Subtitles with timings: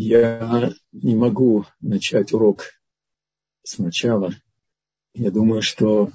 [0.00, 2.66] Я не могу начать урок
[3.64, 4.30] сначала.
[5.12, 6.12] Я думаю, что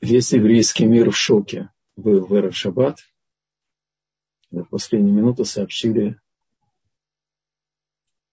[0.00, 2.98] весь еврейский мир в шоке был в Эров Шаббат.
[4.50, 6.20] В последнюю минуту сообщили,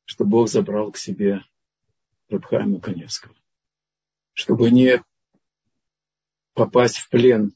[0.05, 1.43] что Бог забрал к себе
[2.29, 3.35] Рабхайма Коневского.
[4.33, 5.03] Чтобы не
[6.53, 7.55] попасть в плен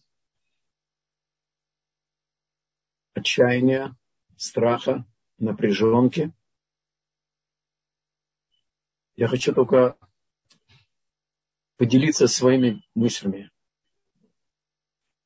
[3.16, 3.98] отчаяния,
[4.36, 5.04] страха,
[5.38, 6.32] напряженки.
[9.16, 9.98] Я хочу только
[11.78, 13.52] поделиться своими мыслями.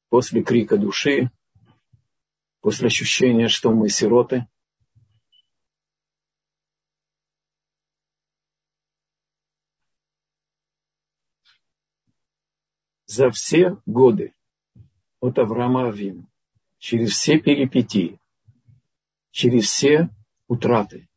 [0.10, 1.32] После крика души,
[2.60, 4.48] после ощущения, что мы сироты.
[13.06, 14.34] За все годы
[15.20, 16.30] от Авраама Авину,
[16.78, 18.21] через все перипетии,
[19.32, 20.10] через все
[20.48, 21.10] утраты.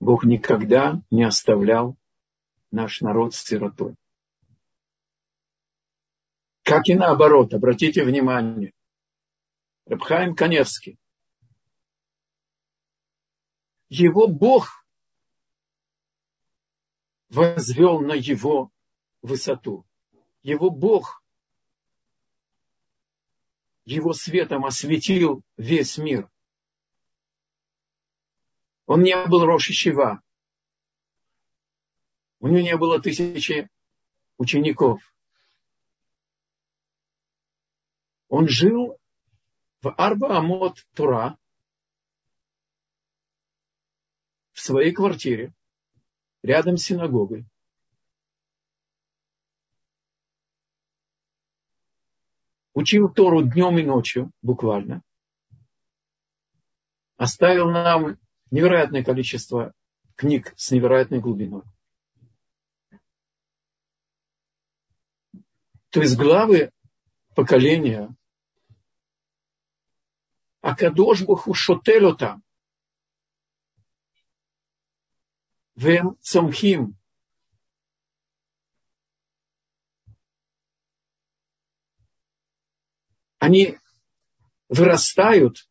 [0.00, 1.96] Бог никогда не оставлял
[2.70, 3.94] наш народ сиротой.
[6.62, 8.72] Как и наоборот, обратите внимание,
[9.86, 10.98] Рабхаим Каневский,
[13.88, 14.84] его Бог
[17.28, 18.70] возвел на его
[19.22, 19.86] высоту.
[20.42, 21.22] Его Бог
[23.84, 26.30] его светом осветил весь мир.
[28.86, 30.20] Он не был Роши Шива.
[32.40, 33.68] У него не было тысячи
[34.36, 35.00] учеников.
[38.28, 38.98] Он жил
[39.80, 41.38] в Арба Амот Тура,
[44.52, 45.54] в своей квартире,
[46.42, 47.46] рядом с синагогой.
[52.74, 55.02] Учил Тору днем и ночью, буквально.
[57.16, 58.18] Оставил нам
[58.54, 59.74] невероятное количество
[60.14, 61.62] книг с невероятной глубиной.
[65.90, 66.70] То есть главы
[67.34, 68.14] поколения
[70.60, 72.44] Акадош Буху шотель там.
[75.74, 76.96] Вем цомхим.
[83.40, 83.76] Они
[84.68, 85.68] вырастают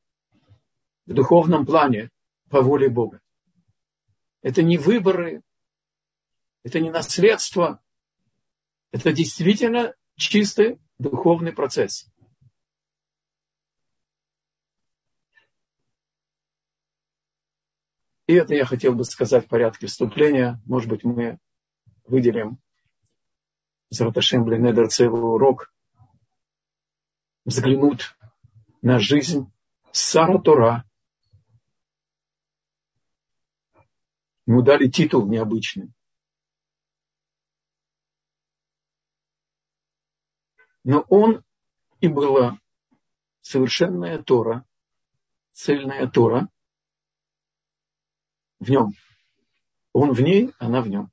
[1.05, 2.09] в духовном плане
[2.53, 3.19] по воле Бога.
[4.43, 5.41] Это не выборы,
[6.61, 7.81] это не наследство,
[8.91, 12.05] это действительно чистый духовный процесс.
[18.27, 20.61] И это я хотел бы сказать в порядке вступления.
[20.67, 21.39] Может быть, мы
[22.05, 22.59] выделим
[23.89, 25.73] Зараташем Бленедер целый урок,
[27.45, 28.15] взглянуть
[28.83, 29.51] на жизнь
[29.91, 30.85] Сара Тора,
[34.45, 35.93] Ему дали титул необычный.
[40.83, 41.43] Но он
[42.01, 42.59] и была
[43.41, 44.65] совершенная Тора,
[45.53, 46.49] цельная Тора
[48.59, 48.91] в нем.
[49.93, 51.09] Он в ней, она в нем.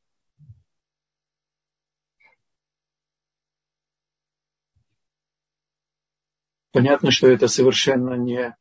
[6.72, 8.56] Понятно, что это совершенно не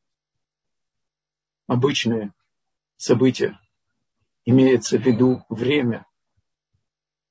[1.67, 2.33] обычные
[2.97, 3.59] события
[4.45, 6.05] имеется в виду время.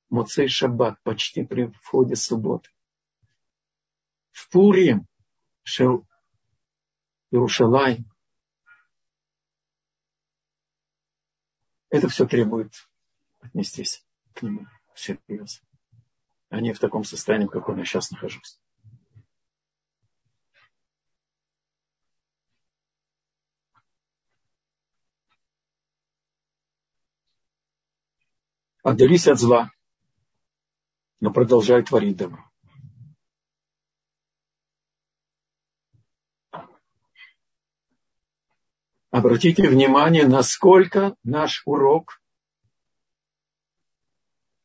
[0.09, 2.69] Моцей Шаббат, почти при входе субботы.
[4.31, 5.07] В Пурим,
[5.63, 6.07] Шел
[7.31, 8.03] Иерушалай.
[11.89, 12.73] Это все требует
[13.41, 15.61] отнестись к нему всерьез,
[16.49, 18.59] а не в таком состоянии, в каком я сейчас нахожусь.
[28.89, 29.71] Отдались от зла,
[31.19, 32.43] но продолжают творить добро.
[39.11, 42.21] Обратите внимание, насколько наш урок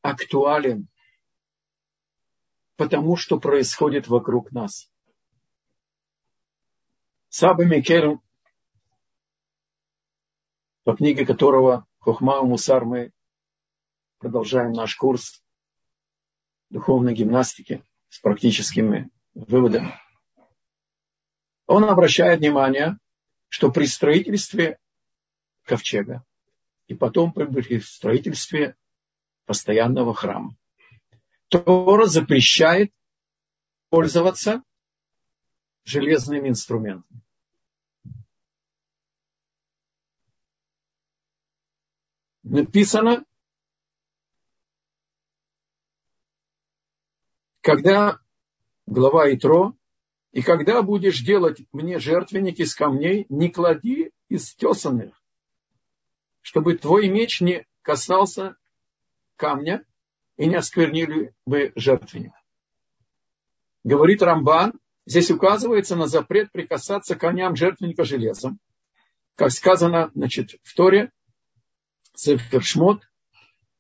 [0.03, 0.89] актуален,
[2.77, 4.91] потому что происходит вокруг нас.
[7.29, 8.19] Саба Микер,
[10.85, 13.14] по книге которого Хохма Мусар мы
[14.25, 15.45] продолжаем наш курс
[16.71, 20.01] духовной гимнастики с практическими выводами.
[21.67, 22.97] Он обращает внимание,
[23.51, 24.79] что при строительстве
[25.65, 26.25] ковчега
[26.87, 28.77] и потом при строительстве
[29.45, 30.57] постоянного храма
[31.49, 32.95] Тора запрещает
[33.91, 34.63] пользоваться
[35.85, 37.21] железными инструментами.
[42.45, 43.25] написано,
[47.65, 48.21] когда
[48.87, 49.75] глава Итро,
[50.33, 55.15] и когда будешь делать мне жертвенник из камней, не клади из тесанных,
[56.43, 58.57] чтобы твой меч не касался
[59.37, 59.83] камня
[60.37, 62.33] и не осквернили бы жертвенник.
[63.83, 68.59] Говорит Рамбан, здесь указывается на запрет прикасаться к камням жертвенника железом.
[69.37, 71.11] Как сказано значит, в Торе,
[72.15, 73.09] Сефершмот,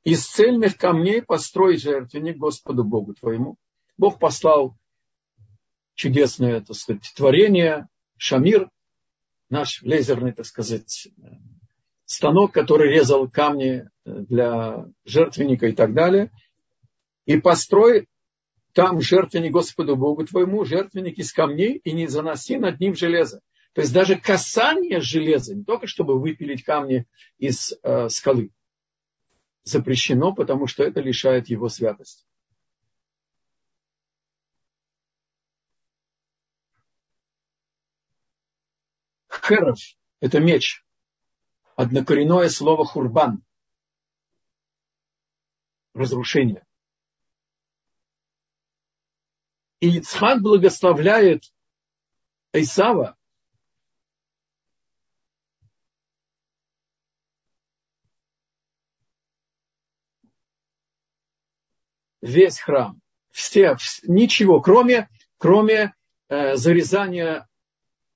[0.04, 3.58] из цельных камней построить жертвенник Господу Богу твоему.
[3.96, 4.76] Бог послал
[5.94, 8.70] чудесное, так сказать, творение, Шамир,
[9.50, 11.08] наш лазерный, так сказать,
[12.04, 16.30] станок, который резал камни для жертвенника и так далее.
[17.26, 18.08] И построй
[18.72, 23.40] там жертвенник Господу Богу твоему, жертвенник из камней, и не заноси над ним железо.
[23.72, 27.06] То есть даже касание железа, не только чтобы выпилить камни
[27.38, 28.50] из э, скалы,
[29.62, 32.24] запрещено, потому что это лишает его святости.
[39.46, 39.78] Херов–
[40.20, 40.84] это меч.
[41.76, 43.44] Однокоренное слово хурбан.
[45.92, 46.64] Разрушение.
[49.80, 51.52] И Ицхак благословляет
[52.52, 53.18] Исава
[62.22, 63.00] весь храм.
[63.30, 65.94] Все, ничего, кроме, кроме
[66.28, 67.48] э, зарезания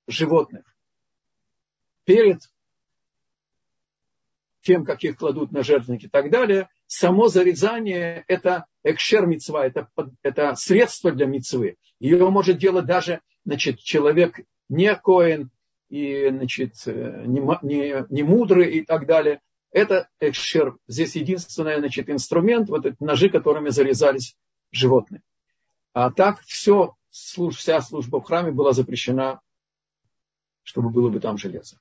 [0.06, 0.77] животных
[2.08, 2.40] перед
[4.62, 9.90] тем, как их кладут на жертвенники и так далее, само зарезание– это экшер мецва, это,
[10.22, 11.76] это средство для мецвы.
[12.00, 14.40] Ее может делать даже значит, человек
[14.70, 15.50] не коин,
[15.90, 19.42] и значит, не, не, не мудрый и так далее.
[19.70, 20.78] Это экшер.
[20.86, 24.34] Здесь единственный значит, инструмент, вот эти ножи, которыми зарезались
[24.72, 25.20] животные.
[25.92, 29.42] А так все, вся служба в храме была запрещена,
[30.62, 31.78] чтобы было бы там железо.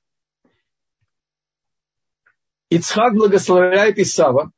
[2.69, 4.51] Ицхак благословляет Исава,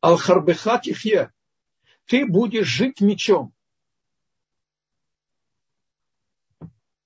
[0.00, 1.32] Алхарбеха Тифье,
[2.06, 3.52] ты будешь жить мечом.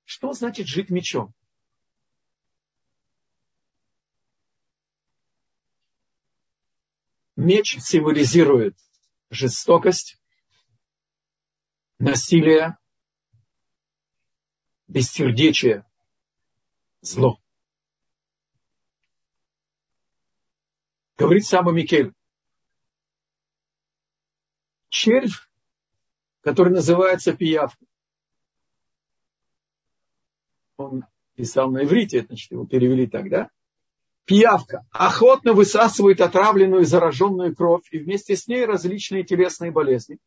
[0.05, 1.35] Что значит жить мечом?
[7.37, 8.77] Меч символизирует
[9.31, 10.21] жестокость,
[11.99, 12.77] насилие,
[14.89, 15.87] бессердечие,
[17.01, 17.41] зло.
[21.19, 22.15] Говорит Саба Микель.
[24.89, 25.51] Червь,
[26.43, 27.85] который называется пиявка.
[30.77, 31.05] Он
[31.35, 33.51] писал на иврите, значит, его перевели тогда.
[34.27, 40.19] Пиявка охотно высасывает отравленную и зараженную кровь и вместе с ней различные телесные болезни.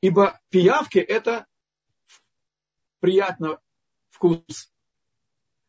[0.00, 1.46] Ибо пиявки– это
[3.00, 3.58] приятный
[4.08, 4.72] вкус.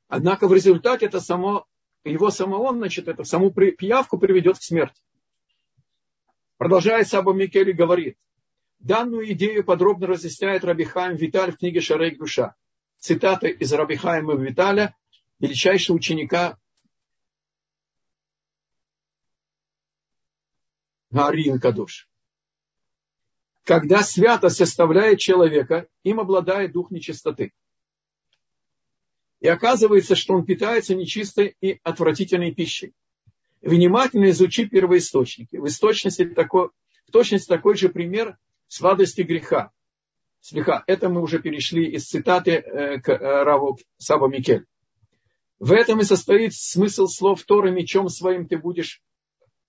[0.08, 1.68] Однако в результате это само
[2.04, 5.02] его самого, значит, это саму пиявку приведет к смерти.
[6.58, 8.18] Продолжая Саба Микели говорит,
[8.80, 12.56] данную идею подробно разъясняет Рабихаем Виталь в книге Шарейк Душа.
[12.98, 14.96] Цитата из Рабихаема Виталя,
[15.40, 16.58] величайшего ученика
[21.12, 22.10] Гарин Кадуш.
[23.64, 27.54] Когда святость составляет человека, им обладает дух нечистоты.
[29.40, 32.94] И оказывается, что он питается нечистой и отвратительной пищей.
[33.62, 35.56] Внимательно изучи первоисточники.
[35.58, 36.70] В, источности такой,
[37.08, 39.72] в точности такой же пример сладости греха.
[40.42, 40.84] Слегка.
[40.88, 44.66] Это мы уже перешли из цитаты э, к э, Раву Саба Микель.
[45.60, 49.02] В этом и состоит смысл слов Торы «мечом своим ты будешь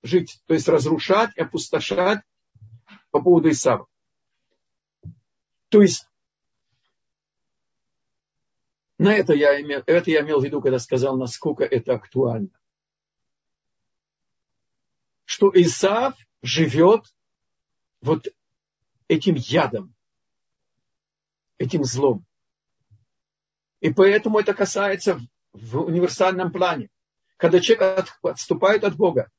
[0.03, 2.21] жить», то есть разрушать, опустошать
[3.11, 3.87] по поводу Исава.
[5.69, 6.07] То есть
[9.01, 12.51] на это я, имел, это я имел в виду, когда сказал, насколько это актуально.
[15.25, 17.07] Что Исаав живет
[18.03, 18.29] вот
[19.09, 19.95] этим ядом,
[21.57, 22.27] этим злом.
[23.81, 25.19] И поэтому это касается
[25.55, 26.91] в универсальном плане.
[27.39, 29.31] Когда человек отступает от Бога,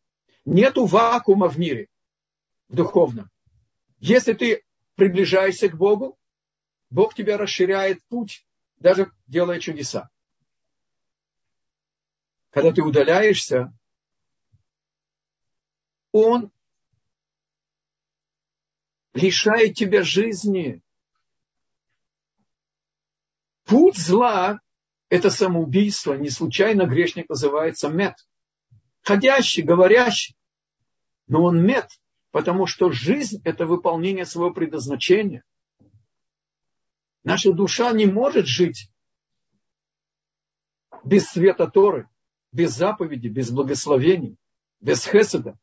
[0.44, 1.88] нету вакуума в мире,
[2.68, 3.30] в духовном.
[4.00, 4.64] Если ты
[4.96, 6.18] приближаешься к Богу,
[6.90, 8.44] Бог тебя расширяет путь
[8.82, 10.10] даже делая чудеса.
[12.50, 13.72] Когда ты удаляешься,
[16.12, 16.52] он
[19.14, 20.82] лишает тебя жизни.
[23.64, 24.60] Путь зла–
[25.10, 26.14] это самоубийство.
[26.16, 28.16] Не случайно грешник называется мед.
[29.04, 30.36] Ходящий, говорящий.
[31.28, 31.88] но он мед,
[32.32, 35.44] потому что жизнь– это выполнение своего предназначения.
[37.24, 38.92] Наша душа не может жить
[41.04, 42.10] без света Торы,
[42.52, 44.38] без заповеди, без благословений,
[44.80, 45.58] без хеседа.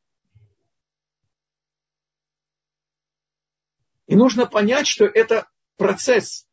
[4.07, 6.49] И нужно понять, что это процесс.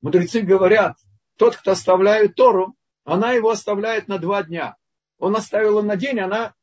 [0.00, 0.96] Мудрецы говорят,
[1.36, 4.76] тот, кто оставляет Тору, она его оставляет на два дня.
[5.18, 6.54] Он оставил на день, она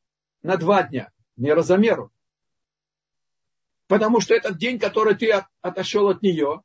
[0.41, 1.11] на два дня.
[1.35, 2.11] Мера за меру.
[3.87, 6.61] Потому что этот день, который ты отошел от нее,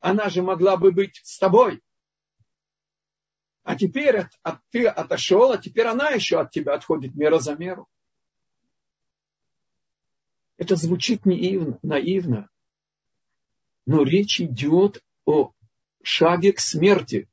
[0.00, 1.82] она же могла бы быть с тобой.
[3.62, 7.54] А теперь от, от, ты отошел, а теперь она еще от тебя отходит мера за
[7.54, 7.88] меру.
[10.56, 12.48] Это звучит наивно, наивно.
[13.86, 15.52] Но речь идет о
[16.02, 17.28] шаге к смерти.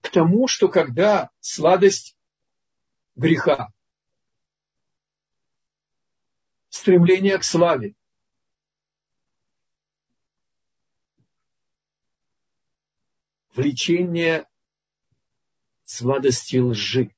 [0.00, 2.16] К тому, что когда сладость
[3.16, 3.72] греха,
[6.68, 7.94] стремление к славе,
[13.54, 14.46] влечение
[15.84, 17.14] сладости лжи.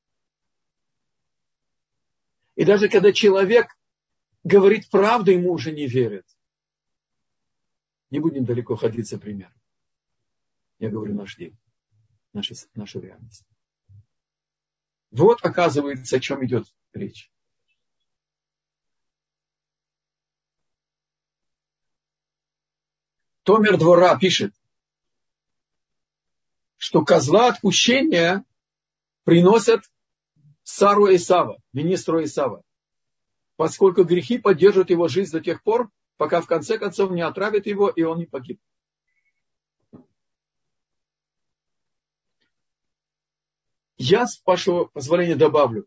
[2.57, 3.69] И даже когда человек
[4.43, 6.27] говорит правду, ему уже не верят.
[8.11, 9.53] Не будем далеко ходить за пример.
[10.79, 11.57] Я говорю наш день,
[12.33, 13.45] наша, наша реальность.
[15.11, 17.31] Вот, оказывается, о чем идет речь.
[23.45, 24.55] Томер Двора пишет,
[26.85, 28.45] что козла отпущения
[29.25, 29.91] приносят
[30.65, 32.63] Сару Исава, министру Исава,
[33.57, 37.89] поскольку грехи поддерживают его жизнь до тех пор, пока в конце концов не отравят его,
[37.89, 38.61] и он не погиб.
[43.97, 45.87] Я, с вашего позволения, добавлю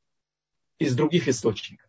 [0.79, 1.87] из других источников.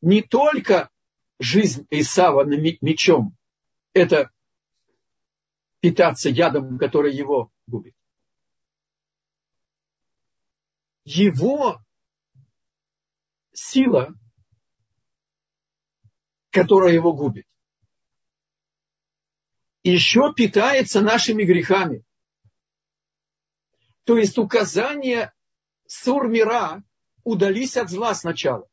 [0.00, 0.90] Не только
[1.38, 3.36] жизнь Исава мечом–
[3.92, 4.32] это
[5.78, 7.94] питаться ядом, который его губит.
[11.04, 11.82] Его
[13.52, 14.14] сила,
[16.50, 17.46] которая его губит,
[19.82, 22.04] еще питается нашими грехами.
[24.04, 25.32] То есть указание
[25.86, 26.82] сурмира
[27.22, 28.68] удались от зла сначала.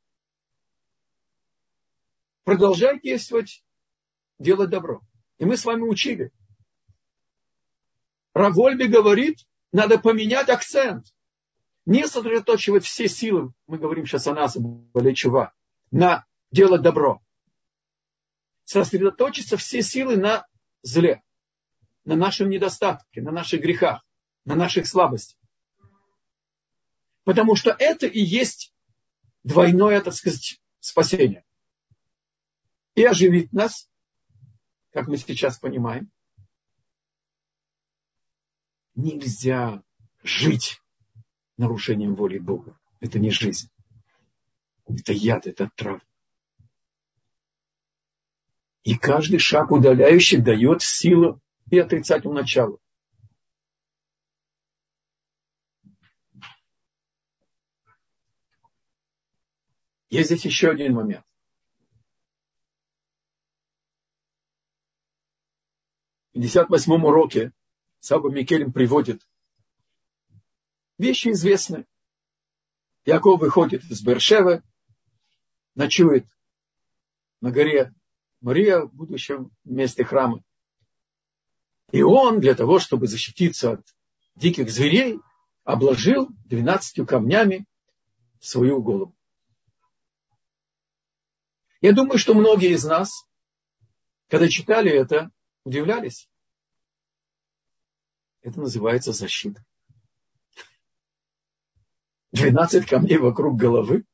[2.43, 3.63] Продолжай действовать,
[4.39, 5.01] делать добро.
[5.37, 6.31] И мы с вами учили–
[8.33, 9.39] Равольби говорит,
[9.71, 11.07] надо поменять акцент.
[11.85, 15.53] Не сосредоточивать все силы, мы говорим сейчас о нас, Балечува,
[15.89, 17.21] на делать добро.
[18.65, 20.45] Сосредоточиться все силы на
[20.83, 21.21] зле,
[22.05, 24.05] на нашем недостатке, на наших грехах,
[24.45, 25.37] на наших слабостях.
[27.23, 28.73] Потому что это и есть
[29.43, 31.43] двойное, так сказать, спасение.
[32.95, 33.89] И оживить нас,
[34.91, 36.11] как мы сейчас понимаем,
[38.95, 39.83] Нельзя
[40.23, 40.81] жить
[41.57, 42.77] нарушением воли Бога.
[42.99, 43.69] Это не жизнь.
[44.85, 46.01] Это яд, это трав.
[48.83, 52.81] И каждый шаг удаляющий дает силу и отрицательному началу.
[60.09, 61.25] Есть здесь еще один момент.
[66.29, 67.53] В 58 уроке
[68.01, 69.21] Саба Микелем приводит
[70.97, 71.85] вещи известные.
[73.05, 74.63] Яков выходит из Бершевы,
[75.75, 76.25] ночует
[77.41, 77.93] на горе
[78.41, 80.43] Мария в будущем месте храма.
[81.91, 83.95] И он для того, чтобы защититься от
[84.35, 85.19] диких зверей,
[85.63, 87.67] обложил двенадцатью камнями
[88.39, 89.15] свою голову.
[91.81, 93.27] Я думаю, что многие из нас,
[94.27, 95.29] когда читали это,
[95.63, 96.30] удивлялись.
[98.41, 99.63] Это называется защита.
[102.31, 104.05] 12 камней вокруг головы.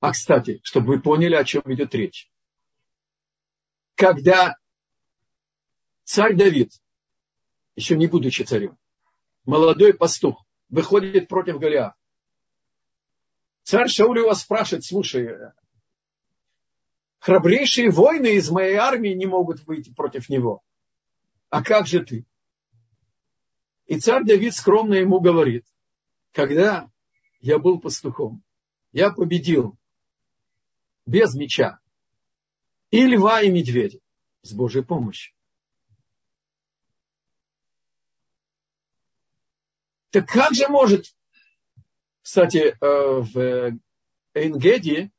[0.00, 2.30] А, кстати, чтобы вы поняли, о чем идет речь.
[3.96, 4.56] Когда
[6.04, 6.72] царь Давид,
[7.76, 8.78] еще не будучи царем,
[9.44, 11.96] молодой пастух, выходит против Голиафа,
[13.64, 15.28] царь Шауль его спрашивает, слушай,
[17.18, 20.62] храбрейшие воины из моей армии не могут выйти против него
[21.50, 22.24] а как же ты?
[23.86, 25.66] И царь Давид скромно ему говорит,
[26.32, 26.90] когда
[27.40, 28.42] я был пастухом,
[28.92, 29.76] я победил
[31.06, 31.80] без меча
[32.90, 33.98] и льва, и медведя
[34.42, 35.34] с Божьей помощью.
[40.10, 41.14] Так как же может
[42.22, 43.78] Кстати, э, в
[44.34, 45.10] Эйнгеде,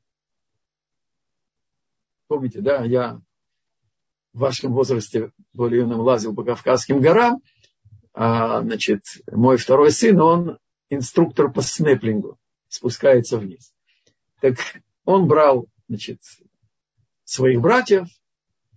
[2.27, 3.21] помните, да, я
[4.33, 7.41] в вашем возрасте более юном лазил по Кавказским горам,
[8.13, 10.57] а, значит, мой второй сын, он
[10.89, 13.73] инструктор по снеплингу, спускается вниз.
[14.41, 14.57] Так
[15.05, 16.19] он брал, значит,
[17.23, 18.07] своих братьев,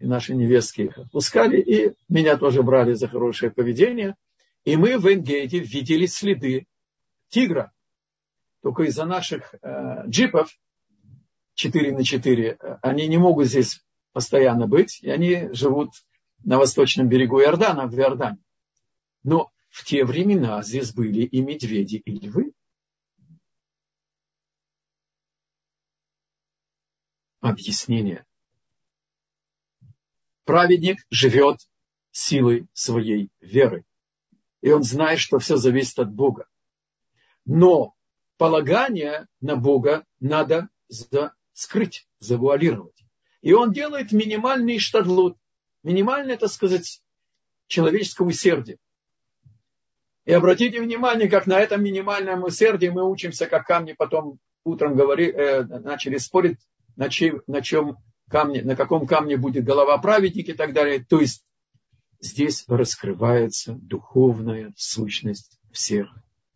[0.01, 4.17] и наши невестки их отпускали, и меня тоже брали за хорошее поведение.
[4.65, 6.67] И мы в Энгейте видели следы
[7.29, 7.73] тигра.
[8.63, 10.51] Только из-за наших э, джипов
[11.55, 13.85] 4 на 4, они не могут здесь
[14.15, 15.91] постоянно быть, и они живут
[16.45, 18.39] на восточном берегу Иордана, в Иордане.
[19.25, 22.55] Но в те времена здесь были и медведи, и львы.
[27.41, 28.25] Объяснение.
[30.45, 31.59] Праведник живет
[32.13, 33.85] силой своей веры.
[34.61, 36.47] И он знает, что все зависит от Бога.
[37.45, 37.95] Но
[38.37, 40.69] полагание на Бога надо
[41.53, 43.04] скрыть, завуалировать.
[43.45, 45.37] И он делает минимальный штадлут.
[45.83, 47.03] Минимальное, так сказать,
[47.67, 48.79] человеческое усердие.
[50.25, 55.31] И обратите внимание, как на этом минимальном усердии мы учимся, как камни потом утром говори,
[55.31, 56.57] э, начали спорить,
[56.97, 57.99] на, чьи, на чем
[58.31, 61.05] камне, на каком камне будет голова праведника и так далее.
[61.05, 61.45] То есть
[62.21, 66.09] здесь раскрывается духовная сущность всех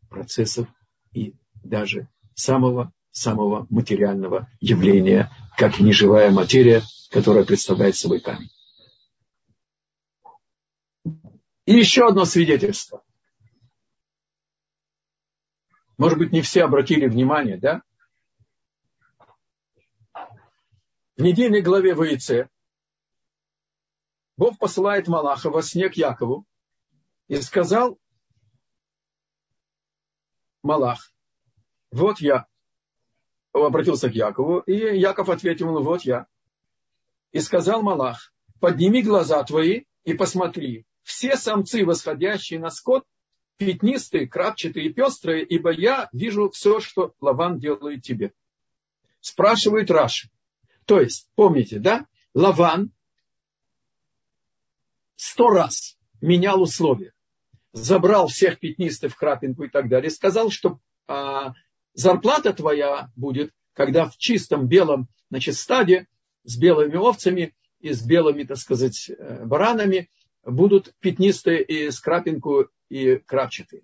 [0.08, 0.66] процессов
[1.12, 8.50] и даже самого самого материального явления, как неживая материя, которая представляет собой камень.
[11.64, 13.04] И еще одно свидетельство.
[15.98, 17.82] Может быть, не все обратили внимание, да?
[21.16, 22.48] В недельной главе ВИЦ
[24.36, 26.46] Бог посылает Малаха во сне к Якову
[27.26, 27.98] и сказал
[30.62, 31.12] Малах,
[31.90, 32.46] вот я,
[33.66, 36.26] обратился к Якову, и Яков ответил ему, вот я.
[37.32, 43.04] И сказал Малах, подними глаза твои и посмотри, все самцы, восходящие на скот,
[43.56, 48.32] пятнистые, крапчатые и пестрые, ибо я вижу все, что Лаван делает тебе.
[49.20, 50.30] Спрашивает Раши.
[50.86, 52.06] То есть, помните, да?
[52.34, 52.92] Лаван
[55.16, 57.12] сто раз менял условия.
[57.72, 60.10] Забрал всех пятнистых крапинку и так далее.
[60.10, 61.52] Сказал, что а,
[61.98, 66.06] зарплата твоя будет, когда в чистом белом значит, стаде
[66.44, 70.08] с белыми овцами и с белыми, так сказать, э, баранами
[70.44, 73.82] будут пятнистые и с крапинку и крапчатые.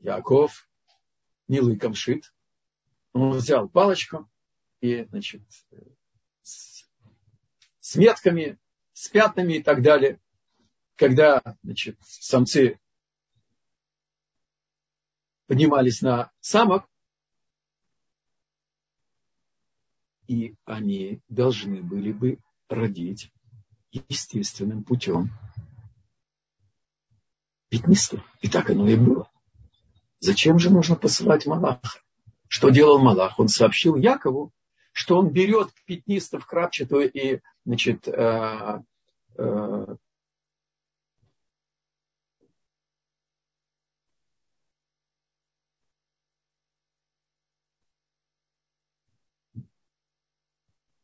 [0.00, 0.68] Яков
[1.48, 2.32] не лыком шит,
[3.12, 4.30] он взял палочку
[4.80, 5.42] и, значит,
[6.42, 6.86] с,
[7.80, 8.58] с метками,
[8.92, 10.20] с пятнами и так далее.
[10.96, 12.78] Когда, значит, самцы
[15.50, 16.86] поднимались на самок,
[20.28, 23.32] и они должны были бы родить
[23.90, 25.32] естественным путем
[27.68, 28.22] пятнистых.
[28.42, 29.28] И так оно и было.
[30.20, 31.98] Зачем же нужно посылать Малаха?
[32.46, 33.40] Что делал Малах?
[33.40, 34.52] Он сообщил Якову,
[34.92, 38.06] что он берет пятнистов крапчатую и значит,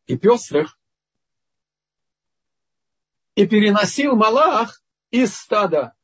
[0.07, 0.79] и пестрых,
[3.35, 5.95] и переносил Малах из стада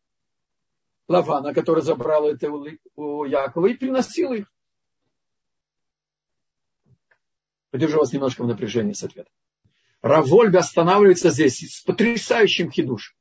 [1.09, 4.53] Лавана, который забрал это у Якова, и переносил их.
[7.71, 9.33] Подержу вас немножко в напряжении с ответом.
[10.03, 13.17] Равольга останавливается здесь с потрясающим хидуш.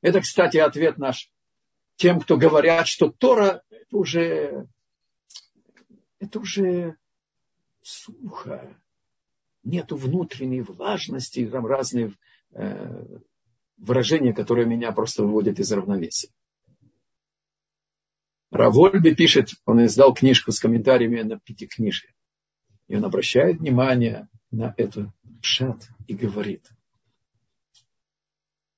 [0.00, 1.30] Это, кстати, ответ наш
[1.96, 4.68] тем, кто говорят, что Тора это уже,
[6.18, 6.96] это уже
[7.82, 8.76] сухо,
[9.66, 12.14] нету внутренней влажности, там разные
[12.52, 13.18] э,
[13.76, 16.30] выражения, которые меня просто выводят из равновесия.
[18.50, 22.14] Равольби пишет, он издал книжку с комментариями на пятикнижие.
[22.86, 26.70] И он обращает внимание на эту шат и говорит.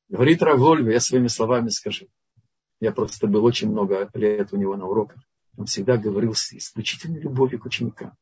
[0.08, 2.06] Говорит Равольби, я своими словами скажу.
[2.80, 5.22] Я просто был очень много лет у него на уроках.
[5.56, 8.14] Он всегда говорил с исключительной любовью к ученикам.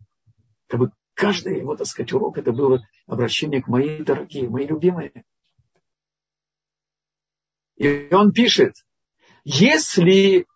[0.66, 5.24] Как бы каждый его, так сказать, урок это было обращение к моей дорогие, мои любимые.
[7.76, 8.74] И он пишет,
[9.42, 10.46] если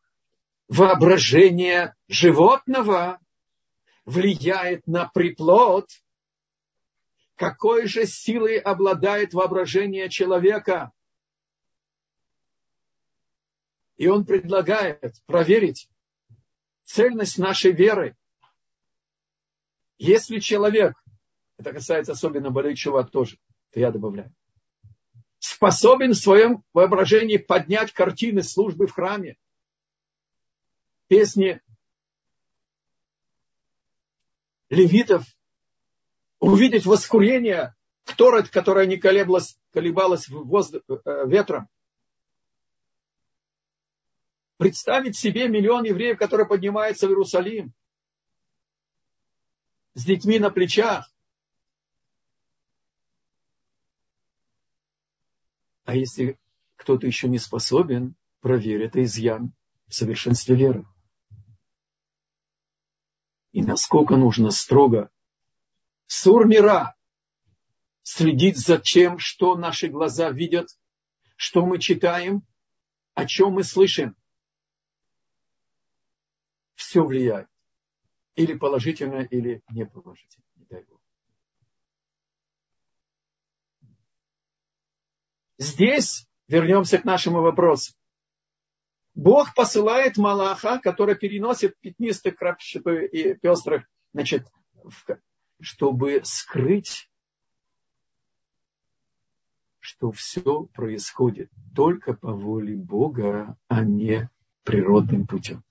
[0.69, 3.19] воображение животного
[4.05, 5.89] влияет на приплод,
[7.37, 10.93] какой же силой обладает воображение человека?
[13.97, 15.89] И он предлагает проверить
[16.85, 18.17] цельность нашей веры.
[20.01, 20.95] Если человек,
[21.59, 23.37] это касается особенно Балейчува тоже,
[23.71, 24.35] то я добавляю,
[25.39, 29.37] способен в своем воображении поднять картины службы в храме,
[31.07, 31.61] песни
[34.71, 35.27] левитов,
[36.39, 41.69] увидеть воскурение Кторет, которая не колебалась, колебалась воздух, э, ветром.
[44.57, 47.75] Представить себе миллион евреев, которые поднимаются в Иерусалим
[49.95, 51.13] с детьми на плечах.
[55.85, 56.39] А если
[56.77, 59.53] кто-то еще не способен, проверь, это изъян
[59.89, 60.87] в совершенстве веры.
[63.53, 65.11] И насколько нужно строго
[66.07, 66.95] сур мира
[68.03, 70.69] следить за тем, что наши глаза видят,
[71.37, 72.43] что мы читаем,
[73.15, 74.17] о чем мы слышим.
[76.75, 77.50] Все влияет.
[78.37, 80.45] Или положительно, или не положительно.
[80.57, 81.01] Не дай Бог.
[85.59, 87.93] Здесь вернемся к нашему вопросу.
[89.15, 94.47] Бог посылает Малаха, который переносит пятнистых, крапчатых и пестрых, значит,
[95.61, 97.11] чтобы скрыть,
[99.81, 104.31] что все происходит только по воле Бога, а не
[104.65, 105.63] природным путем.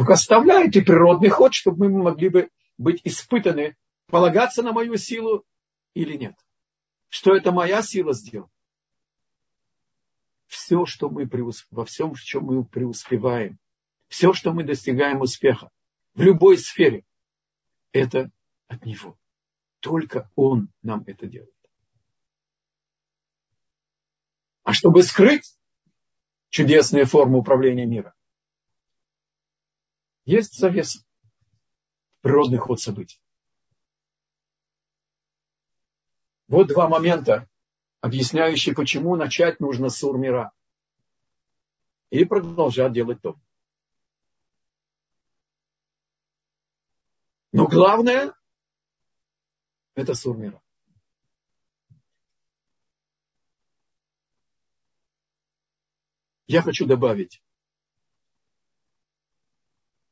[0.00, 5.44] Только оставляйте природный ход, чтобы мы могли бы быть испытаны, полагаться на мою силу
[5.92, 6.34] или нет.
[7.10, 8.48] Что это моя сила сделала
[10.46, 11.66] все, что мы преус...
[11.70, 13.58] во всем, в чем мы преуспеваем,
[14.08, 15.70] все, что мы достигаем успеха,
[16.14, 17.04] в любой сфере,
[17.92, 18.30] это
[18.68, 19.18] от Него.
[19.80, 21.52] Только Он нам это делает.
[24.62, 25.58] А чтобы скрыть
[26.48, 28.14] чудесные формы управления мира,
[30.30, 31.04] есть завеса,
[32.20, 33.20] природный ход событий.
[36.46, 37.48] Вот два момента,
[38.00, 40.52] объясняющий, почему начать нужно с Урмира.
[42.10, 43.36] И продолжать делать то.
[47.52, 48.32] Но главное–
[49.94, 50.62] это Сурмира.
[56.46, 57.42] Я хочу добавить,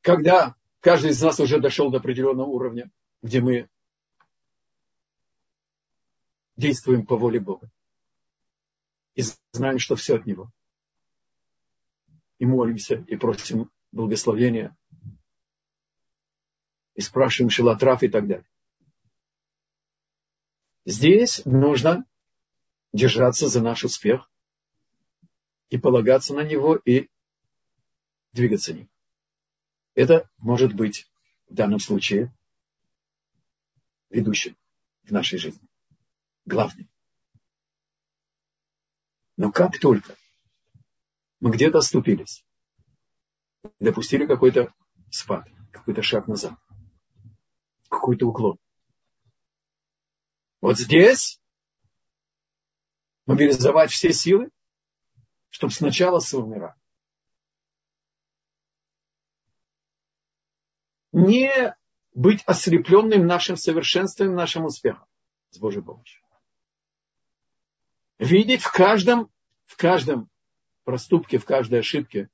[0.09, 2.91] когда каждый из нас уже дошел до определенного уровня,
[3.21, 3.69] где мы
[6.57, 7.71] действуем по воле Бога,
[9.15, 10.51] и знаем, что все от Него.
[12.39, 14.75] И молимся, и просим благословения,
[16.95, 18.49] и спрашиваем шилатрав и так далее.
[20.87, 22.07] Здесь нужно
[22.95, 24.31] держаться за наш успех
[25.69, 27.11] и полагаться на него и
[28.33, 28.89] двигаться ним.
[29.99, 31.11] Это может быть
[31.49, 32.33] в данном случае
[34.11, 34.57] ведущим
[35.03, 35.69] в нашей жизни.
[36.45, 36.89] Главным.
[39.37, 40.15] Но как только
[41.41, 42.47] мы где-то оступились,
[43.81, 44.73] допустили какой-то
[45.11, 46.55] спад, какой-то шаг назад,
[47.89, 48.57] какой-то уклон.
[50.61, 51.41] Вот здесь
[53.27, 54.49] мобилизовать все силы,
[55.51, 56.78] чтобы сначала сформировать.
[61.27, 61.77] Не
[62.15, 65.07] быть ослепленным нашим совершенством, нашим успехом
[65.51, 66.23] с Божьей помощью
[68.19, 69.31] видеть в каждом,
[69.65, 70.29] в каждом
[70.85, 72.29] проступке, в каждой ошибке.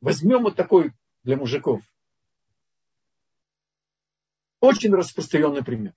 [0.00, 1.82] Возьмем вот такой для мужиков.
[4.60, 5.94] Очень распространенный пример.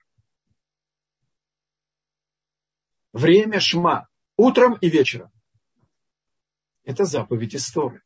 [3.12, 4.08] Время шма.
[4.36, 5.32] Утром и вечером.
[6.84, 8.02] Это заповедь истории.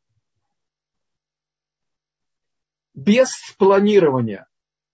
[2.93, 4.47] Без планирования,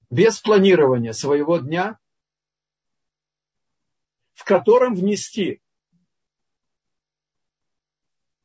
[0.09, 1.99] без планирования своего дня
[4.39, 5.61] в котором внести.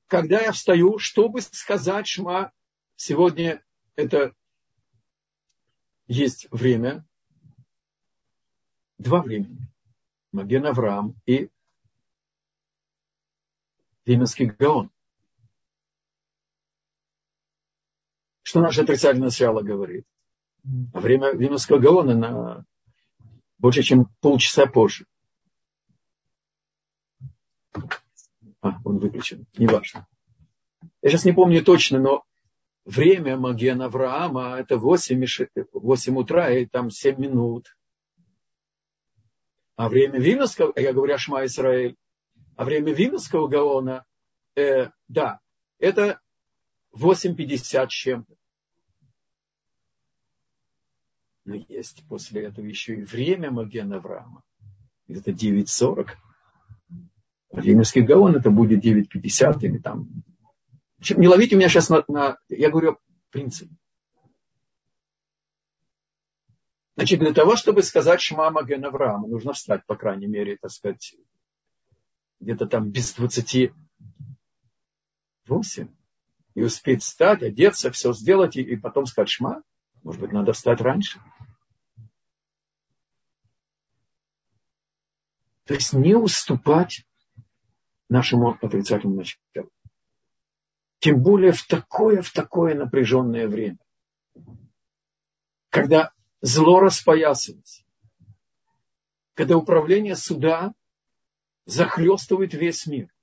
[0.09, 2.53] Когда я встаю, чтобы сказать Шма,
[2.97, 3.65] сегодня
[3.95, 4.35] это
[6.09, 7.07] есть время,
[8.99, 9.61] два времени.
[10.33, 11.49] Маген Авраам и
[14.05, 14.91] Вименский Гаон.
[18.45, 20.07] Что наше отрицательное начало говорит?
[20.63, 22.65] Время Вименского Гаона на
[23.59, 25.07] больше, чем полчаса позже.
[28.61, 29.47] А, он выключен.
[29.57, 30.07] Неважно.
[31.01, 32.25] Я сейчас не помню точно, но
[32.85, 35.25] время Маген Авраама это 8,
[35.73, 37.75] 8 утра и там 7 минут.
[39.77, 41.97] А время Вимовского, я говорю Ашма Исраиль,
[42.57, 44.05] а время Вимовского Гаона,
[44.55, 45.41] э, да,
[45.79, 46.21] это
[46.97, 48.35] 8.50 чем-то.
[51.45, 54.43] Но есть после этого еще и время Маген Авраама.
[55.09, 56.09] Это 9.40.
[57.53, 60.09] А Вимовский Гаон это будет 9.50 или там.
[61.11, 62.99] Не ловите меня сейчас на, на я говорю
[63.31, 63.71] принцип.
[66.97, 71.17] Значит, для того, чтобы сказать Шма Маген Авраама, нужно встать, по крайней мере, так сказать,
[72.41, 73.75] где-то там без 28.
[76.55, 79.63] И успеть встать, одеться, все сделать, и, и потом сказать Шма.
[80.03, 81.21] Может быть, надо встать раньше.
[85.65, 87.07] То есть не уступать
[88.09, 89.71] нашему отрицательному началу.
[90.99, 93.79] Тем более в такое, в такое напряженное время.
[95.71, 97.85] Когда зло распоясалось.
[99.35, 100.73] Когда управление суда
[101.67, 103.14] захлестывает весь мир.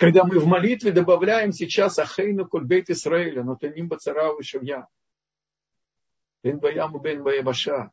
[0.00, 4.88] Когда мы в молитве добавляем сейчас Ахейну Кульбейт Исраиля, но Таним Бацарау я.
[6.42, 7.90] Бен Баяму Бен Баябаша.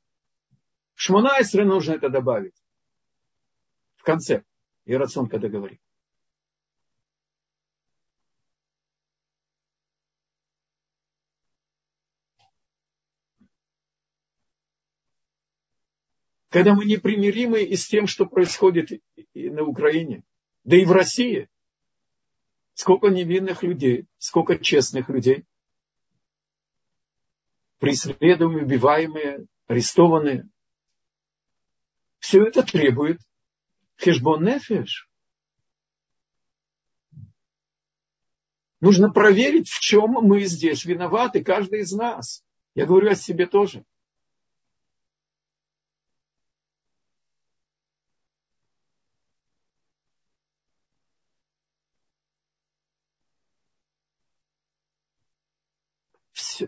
[0.96, 2.56] В Шмонайсре нужно это добавить.
[3.98, 4.46] В конце.
[4.86, 5.82] И Рацион когда говорит.
[16.50, 18.90] когда мы непримиримы и с тем, что происходит
[19.36, 20.24] на Украине,
[20.64, 21.50] да и в России.
[22.78, 25.46] Сколько невинных людей, сколько честных людей,
[27.80, 30.48] преследуемые, убиваемые, арестованные.
[32.20, 33.20] Все это требует
[34.00, 35.10] хешбон нефеш.
[38.80, 42.46] Нужно проверить, в чем мы здесь виноваты, каждый из нас.
[42.76, 43.86] Я говорю о себе тоже.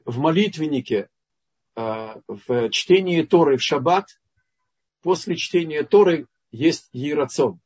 [0.06, 1.10] В молитвеннике,
[1.76, 4.20] а, в чтении Торы в шаббат,
[5.02, 7.60] после чтения Торы есть Ерацон.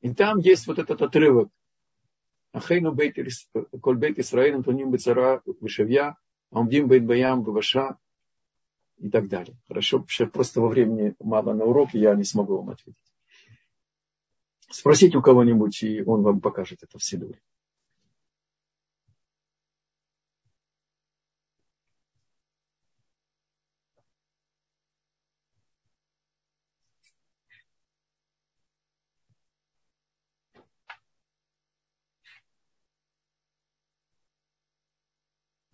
[0.00, 1.50] И там есть вот этот отрывок.
[2.52, 3.16] Ахейну бейт
[3.80, 6.16] коль бейт Исраиль, Антоним бецара вышевья,
[6.50, 7.96] амдим бейт баям гаваша
[8.98, 9.56] и так далее.
[9.68, 13.00] Хорошо, просто во времени мало на урок, я не смогу вам ответить.
[14.70, 17.40] Спросите у кого-нибудь, и он вам покажет это в Сидуре.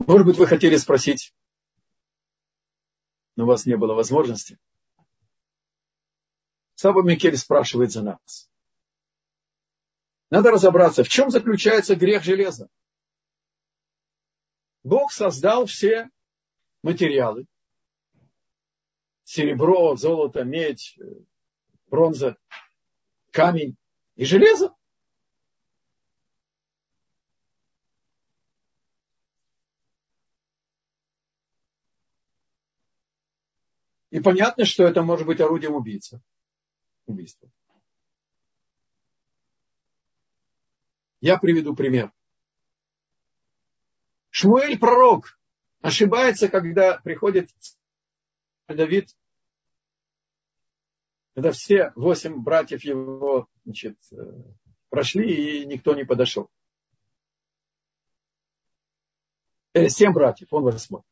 [0.09, 1.35] Может быть, вы хотели спросить,
[3.37, 4.59] но у вас не было возможности.
[6.77, 8.51] Саба Микель спрашивает за нас.
[10.31, 12.71] Надо разобраться, в чем заключается грех железа.
[14.83, 16.09] Бог создал все
[16.83, 17.45] материалы.
[19.25, 20.99] Серебро, золото, медь,
[21.89, 22.39] бронза,
[23.31, 23.77] камень
[24.17, 24.75] и железо.
[34.19, 36.21] И понятно, что это может быть орудием убийцы.
[37.07, 37.49] Убийства.
[41.21, 42.13] Я приведу пример.
[44.31, 45.39] Шмуэль пророк
[45.83, 47.49] ошибается, когда приходит
[48.67, 49.17] Давид,
[51.35, 54.17] когда все восемь братьев его значит, э,
[54.89, 56.51] прошли, и никто не подошел.
[59.75, 61.03] Э, семь братьев, он восьмой.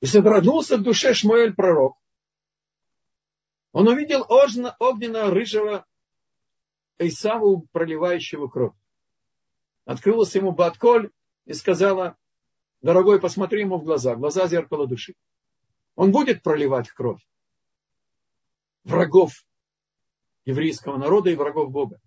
[0.00, 1.96] И содрогнулся в душе Шмуэль пророк.
[3.72, 5.86] Он увидел огненно-рыжего
[6.98, 8.74] Исаву, проливающего кровь.
[9.84, 11.10] Открылась ему Батколь
[11.44, 12.16] и сказала,
[12.80, 15.14] дорогой, посмотри ему в глаза, глаза зеркало души.
[15.94, 17.22] Он будет проливать кровь
[18.86, 19.44] врагов
[20.44, 22.00] еврейского народа и врагов Бога.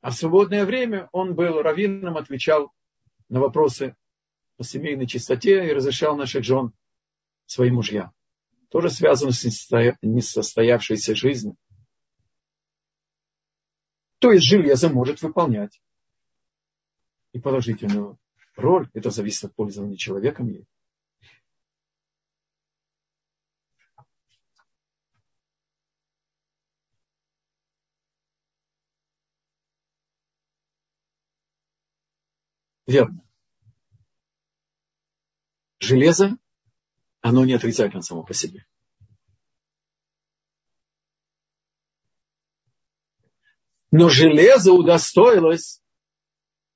[0.00, 2.72] А в свободное время он был раввином, отвечал
[3.28, 3.96] на вопросы
[4.60, 6.74] о семейной чистоте и разрешал наших жен
[7.46, 8.12] своим мужьям.
[8.68, 9.42] Тоже связано с
[10.02, 11.56] несостоявшейся жизнью.
[14.18, 15.80] То есть железо может выполнять
[17.32, 18.18] и положительную
[18.54, 18.90] роль.
[18.92, 20.66] Это зависит от пользования человеком ей.
[32.86, 33.22] Верно.
[35.80, 36.36] Железо,
[37.20, 38.64] оно не отрицательно само по себе.
[43.90, 45.82] Но железо удостоилось,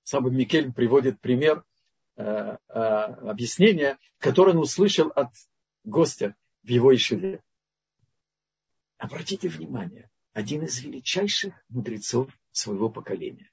[0.02, 1.64] Саба Микель приводит пример,
[2.16, 5.30] э, э, объяснение, которое он услышал от
[5.84, 7.40] гостя в его Ишеве.
[8.98, 13.50] Обратите внимание, один из величайших мудрецов своего поколения.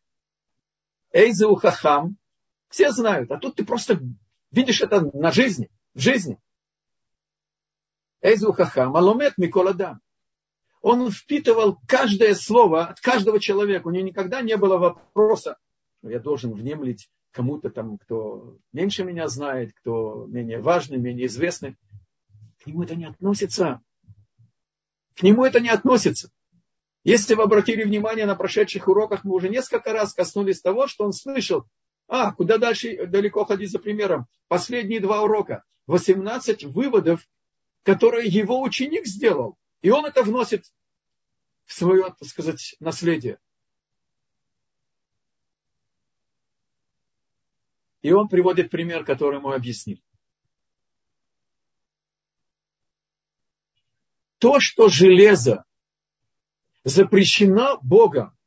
[1.12, 2.18] Эйзеу Хахам,
[2.70, 4.02] все знают, а тут ты просто
[4.52, 6.40] видишь это на жизни, в жизни.
[8.22, 10.02] Эйзеу Хахам, Аломет Миколадам
[10.82, 13.88] он впитывал каждое слово от каждого человека.
[13.88, 15.58] У него никогда не было вопроса,
[16.02, 21.78] я должен внемлить кому-то там, кто меньше меня знает, кто менее важный, менее известный.
[22.62, 23.82] К нему это не относится.
[25.16, 26.30] К нему это не относится.
[27.04, 31.14] Если вы обратили внимание на прошедших уроках, мы уже несколько раз коснулись того, что он
[31.14, 31.66] слышал.
[32.14, 34.28] А, куда дальше далеко ходить за примером?
[34.50, 35.64] Последние два урока.
[35.88, 37.26] 18 выводов,
[37.84, 39.58] которые его ученик сделал.
[39.82, 40.74] И он это вносит
[41.64, 43.40] в свое, так сказать, наследие.
[48.02, 50.04] И он приводит пример, который ему объяснил.
[54.38, 55.64] То, что железо
[56.84, 58.38] запрещено Богом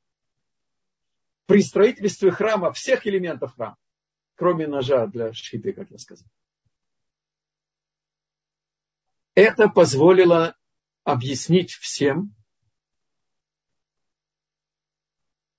[1.46, 3.76] при строительстве храма, всех элементов храма,
[4.34, 6.26] кроме ножа для шхиты, как я сказал.
[9.34, 10.56] Это позволило
[11.02, 12.34] объяснить всем,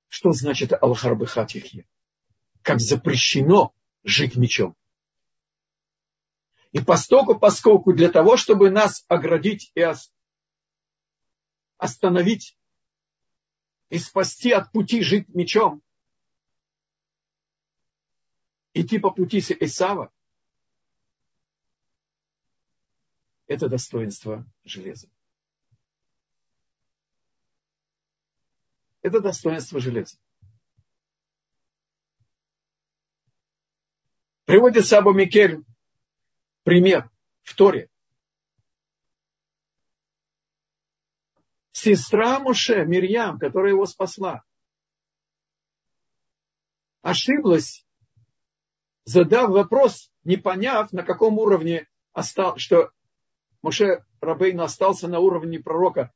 [0.07, 1.85] что значит Алхарбехатихе,
[2.61, 4.75] как запрещено жить мечом.
[6.71, 9.85] И постоку, поскольку для того, чтобы нас оградить и
[11.77, 12.57] остановить
[13.89, 15.81] и спасти от пути жить мечом,
[18.73, 20.11] идти по пути Исава,
[23.47, 25.09] это достоинство железа.
[29.01, 30.17] Это достоинство железа.
[34.45, 35.63] Приводит Сабу Микель
[36.63, 37.09] пример
[37.43, 37.89] в Торе.
[41.75, 44.45] Сестра Муше, Мирьям, которая его спасла,
[47.01, 47.85] ошиблась,
[49.03, 52.91] задав вопрос, не поняв, на каком уровне остал, что
[53.61, 56.13] Муше Рабейн остался на уровне пророка,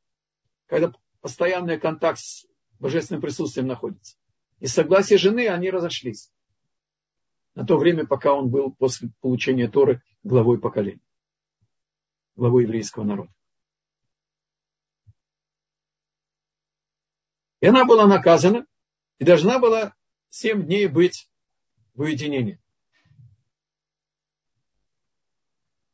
[0.68, 2.48] когда постоянный контакт с
[2.80, 4.16] божественным присутствием находится.
[4.60, 6.32] И согласие жены они разошлись.
[7.56, 11.04] На то время, пока он был после получения Торы главой поколения.
[12.38, 13.34] Главой еврейского народа.
[17.62, 18.66] И она была наказана
[19.18, 19.94] и должна была
[20.30, 21.30] семь дней быть
[21.94, 22.60] в уединении.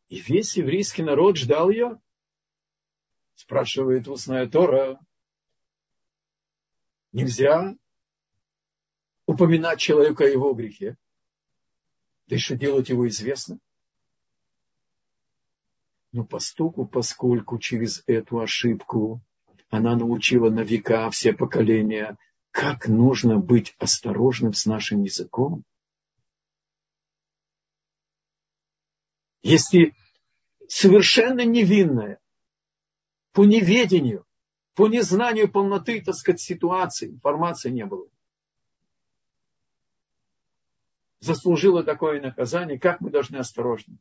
[0.10, 2.00] И весь еврейский народ ждал ее.
[3.34, 5.00] Спрашивает устная Тора,
[7.12, 7.76] нельзя
[9.26, 10.98] упоминать человека о его грехе,
[12.28, 13.60] да еще делать его известным.
[16.14, 19.22] Но постуку, поскольку через эту ошибку
[19.70, 22.18] она научила на века все поколения,
[22.52, 25.64] как нужно быть осторожным с нашим языком.
[29.42, 29.94] Если
[30.68, 32.20] совершенно невинное,
[33.32, 34.26] по неведению,
[34.76, 38.08] по незнанию полноты, так сказать, ситуации, информации не было.
[41.20, 43.98] Заслужила такое наказание, как мы должны осторожно.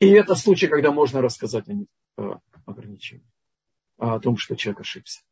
[0.00, 1.64] И это случай, когда можно рассказать
[2.16, 3.30] о ограничении,
[3.98, 5.22] о том, что человек ошибся.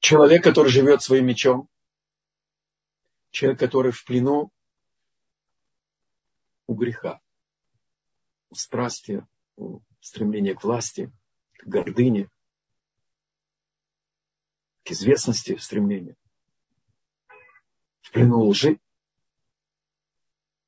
[0.00, 1.68] Человек, который живет своим мечом,
[3.30, 4.50] человек, который в плену
[6.66, 7.20] у греха,
[8.48, 11.12] у страсти, у стремления к власти,
[11.58, 12.30] к гордыне,
[14.92, 16.16] известности стремления.
[18.00, 18.78] В плену лжи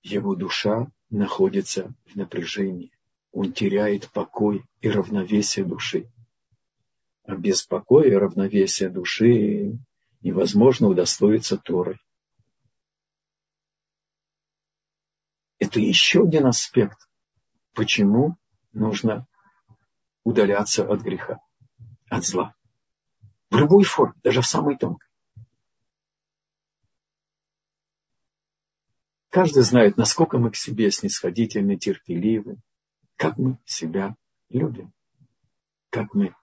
[0.03, 2.93] его душа находится в напряжении.
[3.33, 6.11] Он теряет покой и равновесие души.
[7.25, 9.79] А без покоя и равновесия души
[10.21, 11.99] невозможно удостоиться Торы.
[15.59, 17.09] Это еще один аспект,
[17.75, 18.37] почему
[18.73, 19.27] нужно
[20.25, 21.39] удаляться от греха,
[22.09, 22.55] от зла.
[23.51, 25.09] В любой форме, даже в самой тонкой.
[29.31, 32.59] Каждый знает, насколько мы к себе снисходительны, терпеливы,
[33.17, 34.17] как мы себя
[34.49, 34.93] любим.
[35.91, 36.35] как мы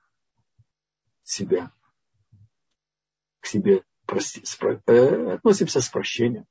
[1.23, 1.71] себя
[3.39, 6.45] к себе прости, спро, э, относимся с прощением.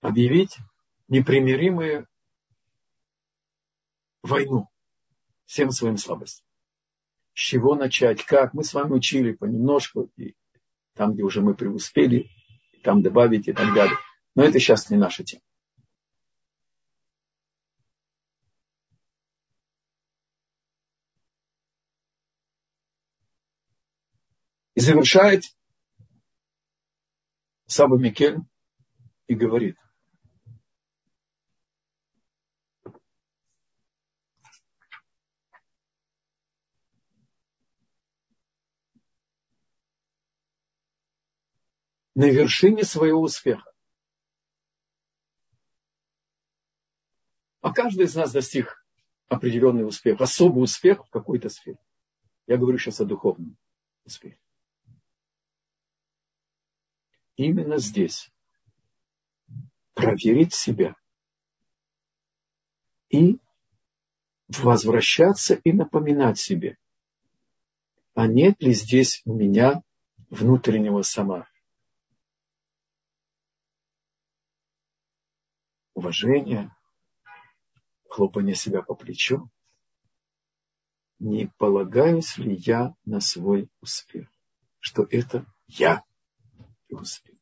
[0.00, 0.58] Объявить
[1.08, 2.06] непримиримую
[4.22, 4.68] войну
[5.46, 6.49] всем своим слабостям.
[7.40, 8.52] С чего начать, как?
[8.52, 10.36] Мы с вами учили понемножку, и
[10.92, 12.28] там, где уже мы преуспели,
[12.82, 13.96] там добавить и так далее.
[14.34, 15.42] Но это сейчас не наша тема.
[24.74, 25.44] И завершает
[27.64, 28.36] Саба Микель
[29.28, 29.78] и говорит.
[42.20, 43.72] На вершине своего успеха.
[47.62, 48.84] А каждый из нас достиг
[49.28, 51.78] определенный успех, особый успех в какой-то сфере.
[52.46, 53.56] Я говорю сейчас о духовном
[54.04, 54.38] успехе
[57.36, 58.30] именно здесь.
[59.94, 60.96] Проверить себя.
[63.08, 63.38] И
[64.48, 66.76] возвращаться и напоминать себе,
[68.12, 69.82] а нет ли здесь у меня
[70.28, 71.49] внутреннего сама.
[76.00, 76.74] Уважение,
[78.08, 79.50] хлопание себя по плечу.
[81.18, 84.30] Не полагаюсь ли я на свой успех,
[84.78, 86.02] что это я
[86.88, 87.36] успех.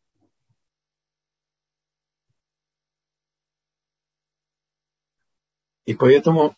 [5.85, 6.57] И поэтому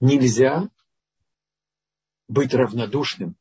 [0.00, 0.68] нельзя
[2.28, 3.39] быть равнодушным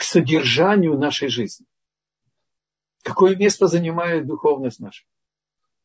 [0.00, 1.66] к содержанию нашей жизни.
[3.02, 5.06] Какое место занимает духовность нашей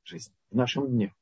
[0.05, 1.13] жизни, в нашем дне?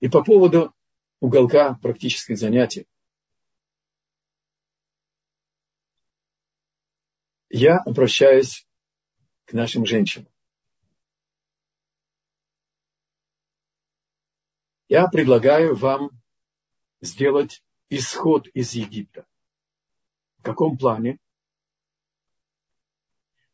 [0.00, 0.74] И по поводу
[1.20, 2.88] уголка практических занятий.
[7.48, 8.66] Я обращаюсь
[9.44, 10.33] к нашим женщинам.
[14.94, 16.10] Я предлагаю вам
[17.00, 19.26] сделать исход из Египта.
[20.38, 21.18] В каком плане?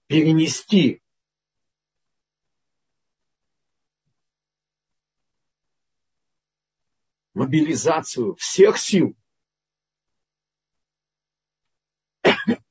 [0.06, 1.02] Перенести
[7.32, 9.16] мобилизацию всех сил,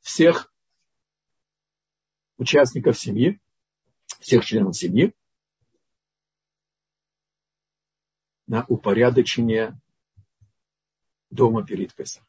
[0.02, 0.54] всех
[2.38, 3.42] участников семьи,
[4.20, 5.16] всех членов семьи
[8.50, 9.80] на упорядочение
[11.30, 12.26] дома перед Песом.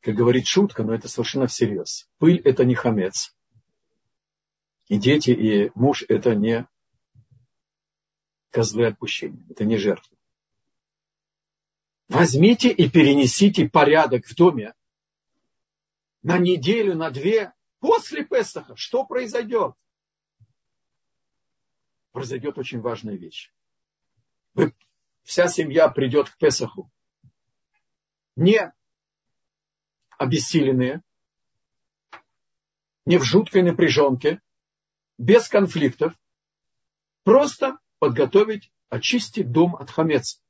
[0.00, 2.08] Как говорит шутка, но это совершенно всерьез.
[2.18, 3.36] Пыль– это не хамец.
[4.88, 6.66] И дети, и муж– это не
[8.50, 9.44] козлы отпущения.
[9.50, 10.16] Это не жертва.
[12.08, 14.72] Возьмите и перенесите порядок в доме
[16.22, 18.76] на неделю, на две после Песаха.
[18.76, 19.74] Что произойдет?
[22.12, 23.52] Произойдет очень важная вещь.
[25.22, 26.90] Вся семья придет к Песаху.
[28.36, 28.72] Не
[30.18, 31.02] обессиленные,
[33.06, 34.40] не в жуткой напряженке,
[35.18, 36.14] без конфликтов,
[37.24, 40.40] просто подготовить, очистить дом от хамец.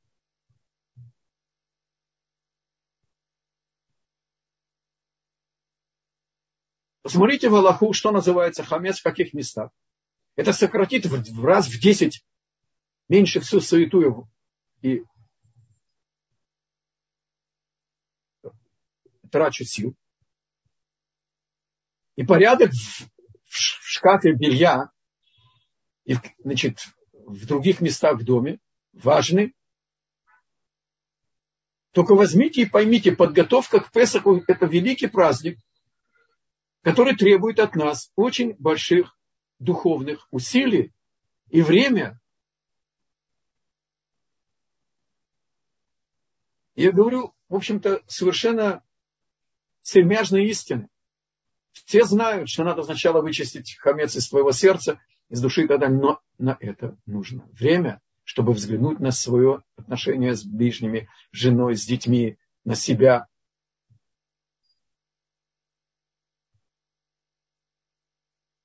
[7.01, 9.71] Посмотрите в Аллаху, что называется хамец в каких местах.
[10.35, 12.25] Это сократит в раз в десять
[13.07, 14.27] меньше всю суету
[14.81, 15.03] и
[19.31, 19.95] трачу сил.
[22.15, 23.09] И порядок в
[23.55, 24.89] шкафе белья,
[26.05, 26.79] и, значит,
[27.11, 28.59] в других местах в доме
[28.91, 29.53] важны.
[31.91, 35.59] Только возьмите и поймите, подготовка к Песаху– это великий праздник,
[36.81, 39.15] который требует от нас очень больших
[39.63, 40.93] духовных усилий
[41.49, 42.19] и время.
[46.75, 48.83] Я говорю, в общем-то, совершенно
[49.83, 50.89] сермяжные истины.
[51.71, 54.99] Все знают, что надо сначала вычистить хамец из своего сердца,
[55.29, 55.99] из души и так далее.
[55.99, 61.85] Но на это нужно время, чтобы взглянуть на свое отношение с ближними, с женой, с
[61.85, 63.27] детьми, на себя.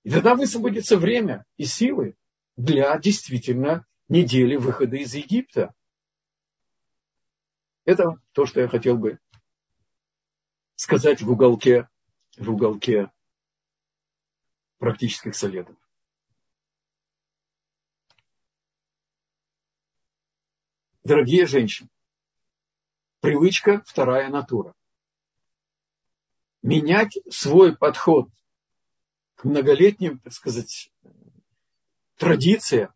[0.09, 2.17] И тогда высвободится время и силы
[2.57, 5.75] для действительно недели выхода из Египта.
[7.85, 9.19] Это то, что я хотел бы
[10.77, 11.91] сказать в уголке,
[12.39, 13.13] в уголке
[14.79, 15.77] практических советов.
[21.05, 21.91] Дорогие женщины,
[23.21, 24.75] привычка– вторая натура.
[26.63, 28.31] Менять свой подход
[29.45, 30.93] многолетним, так сказать,
[32.17, 32.93] традициям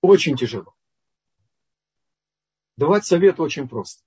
[0.00, 0.74] очень тяжело.
[2.76, 4.02] Давать совет очень просто.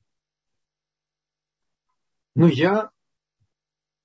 [2.35, 2.89] Но я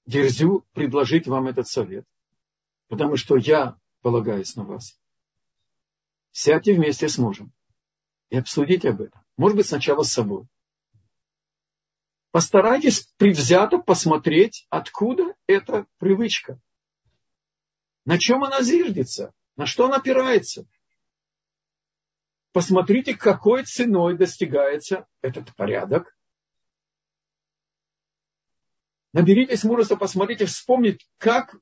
[0.05, 2.05] дерзю предложить вам этот совет,
[2.88, 4.99] потому что я полагаюсь на вас.
[6.32, 7.53] Сядьте вместе с мужем
[8.28, 9.22] и обсудите об этом.
[9.36, 10.46] Может быть, сначала с собой.
[12.30, 16.61] Постарайтесь предвзято посмотреть, откуда эта привычка.
[18.09, 20.66] На чем она зиждется, на что она опирается.
[22.52, 26.16] Посмотрите, какой ценой достигается этот порядок.
[29.12, 31.54] Наберитесь мужества, посмотрите, вспомнить, как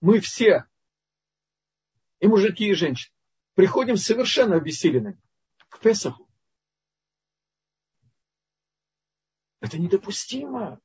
[0.00, 0.64] мы все,
[2.18, 3.14] и мужики, и женщины,
[3.54, 5.22] приходим совершенно обессиленными
[5.68, 6.28] к Песаху.
[9.60, 10.80] Это недопустимо.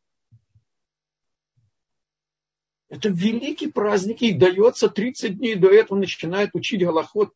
[2.93, 7.33] Это великий праздник, и дается 30 дней до этого начинает учить Голоход.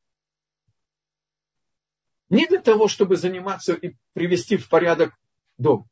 [2.29, 5.17] Не для того, чтобы заниматься и привести в порядок
[5.57, 5.89] дом.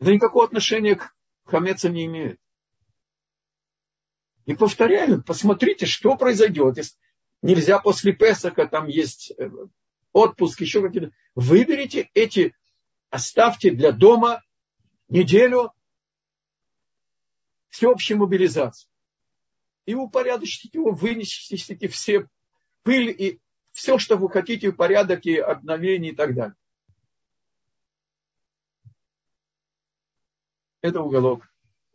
[0.00, 1.14] Это никакого отношения к
[1.46, 2.38] хамеца не имеет.
[4.44, 6.76] И повторяю, посмотрите, что произойдет.
[6.76, 6.98] Если
[7.40, 9.48] нельзя после Песака, там есть э,
[10.12, 11.10] отпуск, еще какие-то.
[11.34, 12.54] Выберите эти,
[13.08, 14.42] оставьте для дома
[15.08, 15.72] неделю
[17.68, 18.88] всеобщей мобилизации.
[19.86, 22.28] И упорядочите его, вынесите все
[22.82, 23.40] пыль и
[23.72, 26.54] все, что вы хотите, порядок и обновление и так далее.
[30.80, 31.48] Это уголок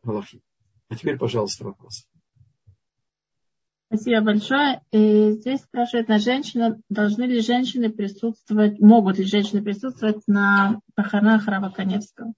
[0.04, 0.42] Галахи.
[0.90, 2.08] А теперь, пожалуйста, вопрос.
[3.88, 4.82] Спасибо большое.
[4.92, 11.48] И здесь спрашивает на женщина, должны ли женщины присутствовать, могут ли женщины присутствовать на похоронах
[11.48, 12.34] Рава Коневского?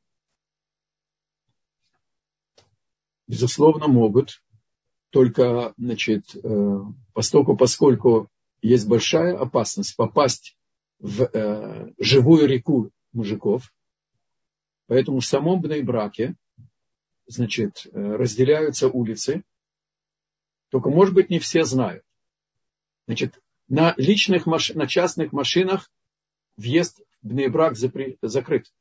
[3.27, 4.41] Безусловно, могут.
[5.09, 6.79] Только, значит, э,
[7.13, 8.29] поскольку, поскольку
[8.61, 10.57] есть большая опасность попасть
[10.99, 13.73] в э, живую реку мужиков,
[14.87, 16.35] поэтому в самом браке,
[17.27, 19.43] значит, э, разделяются улицы,
[20.69, 22.03] только, может быть, не все знают.
[23.07, 25.89] Значит, на личных машинах, на частных машинах
[26.57, 28.73] въезд в Бнейбрак закрыт.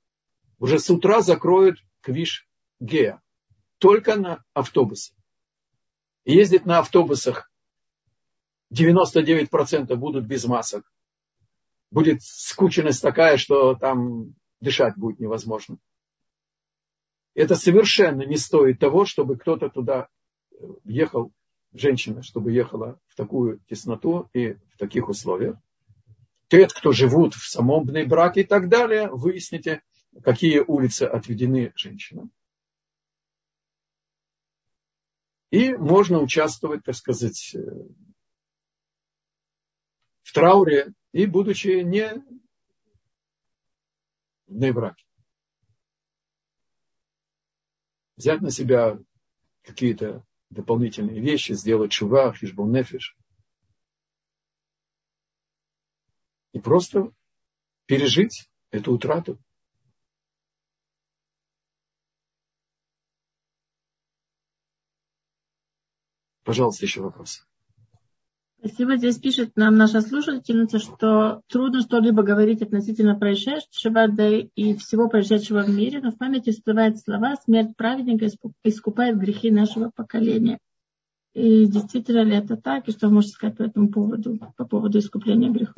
[0.59, 2.49] Уже с утра закроют Квиш
[2.81, 3.23] Гея.
[3.79, 5.15] Только на автобусы.
[6.25, 7.51] И ездить на автобусах
[8.73, 10.91] 99% будут без масок.
[11.91, 15.79] Будет скученность такая, что там дышать будет невозможно.
[17.35, 20.09] Это совершенно не стоит того, чтобы кто-то туда
[20.85, 21.33] ехал
[21.73, 25.57] женщина, чтобы ехала в такую тесноту и в таких условиях.
[26.49, 29.83] Те, кто живут в самом браке и так далее, выясните,
[30.23, 32.31] какие улицы отведены женщинам.
[35.55, 37.55] И можно участвовать, так сказать,
[40.23, 42.13] в трауре и будучи не
[44.49, 45.07] в браке.
[48.17, 48.99] Взять на себя
[49.63, 53.17] какие-то дополнительные вещи, сделать шува, хижбон нефиш.
[56.51, 57.13] И просто
[57.87, 59.39] пережить эту утрату.
[66.45, 67.45] Пожалуйста, еще вопрос.
[68.59, 68.97] Спасибо.
[68.97, 75.63] Здесь пишет нам наша слушательница, что трудно что-либо говорить относительно происшедшего, да и всего происшедшего
[75.63, 78.27] в мире, но в памяти всплывают слова «Смерть праведника
[78.63, 80.59] искупает грехи нашего поколения».
[81.35, 85.51] И действительно ли это так, и что можете сказать по этому поводу, по поводу искупления
[85.51, 85.75] грехов?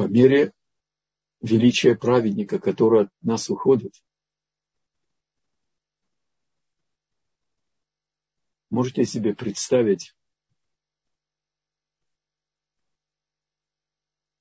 [0.00, 0.54] По мере
[1.42, 4.02] величия праведника, который от нас уходит.
[8.70, 10.16] Можете себе представить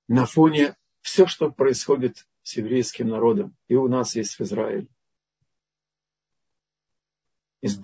[0.08, 4.88] на фоне все, что происходит с еврейским народом, и у нас есть в Израиле.
[7.60, 7.76] из,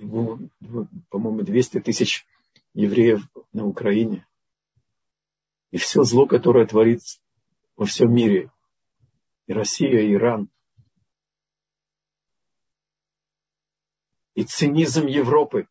[1.10, 2.26] по-моему, 200 тысяч
[2.74, 4.26] евреев на Украине.
[5.72, 7.20] И все зло, которое творится
[7.76, 8.52] во всем мире.
[9.48, 10.50] И Россия, и Иран.
[14.34, 15.68] И цинизм Европы.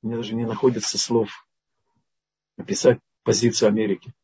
[0.00, 1.46] У меня даже не находится слов
[2.56, 4.14] описать позицию Америки.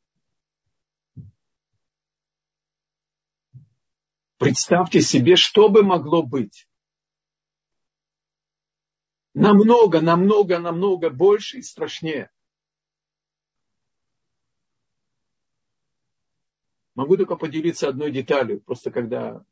[4.39, 6.67] Представьте себе, что бы могло быть.
[9.35, 12.31] Намного, намного, намного больше и страшнее.
[16.95, 18.61] Могу только поделиться одной деталью.
[18.61, 19.45] Просто когда...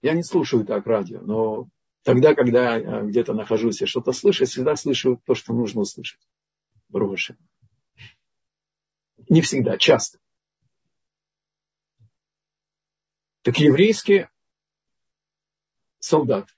[0.00, 1.68] Я не слушаю так радио, но
[2.02, 6.20] тогда, когда я где-то нахожусь и что-то слышу, всегда слышу то, что нужно услышать.
[6.88, 7.36] Броши.
[9.28, 10.18] Не всегда, часто.
[13.42, 14.28] Так еврейский
[15.98, 16.48] солдат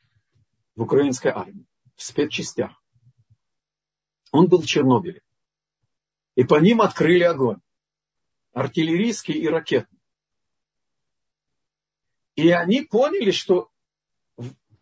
[0.76, 1.66] в украинской армии,
[1.96, 2.72] в спецчастях,
[4.32, 5.22] он был в Чернобыле.
[6.34, 7.60] И по ним открыли огонь.
[8.52, 10.00] Артиллерийский и ракетный.
[12.34, 13.70] И они поняли, что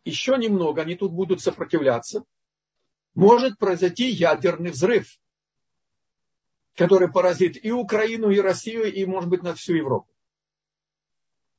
[0.04, 2.24] еще немного они тут будут сопротивляться.
[3.14, 5.20] Может произойти ядерный взрыв,
[6.74, 10.10] который поразит и Украину, и Россию, и, может быть, на всю Европу.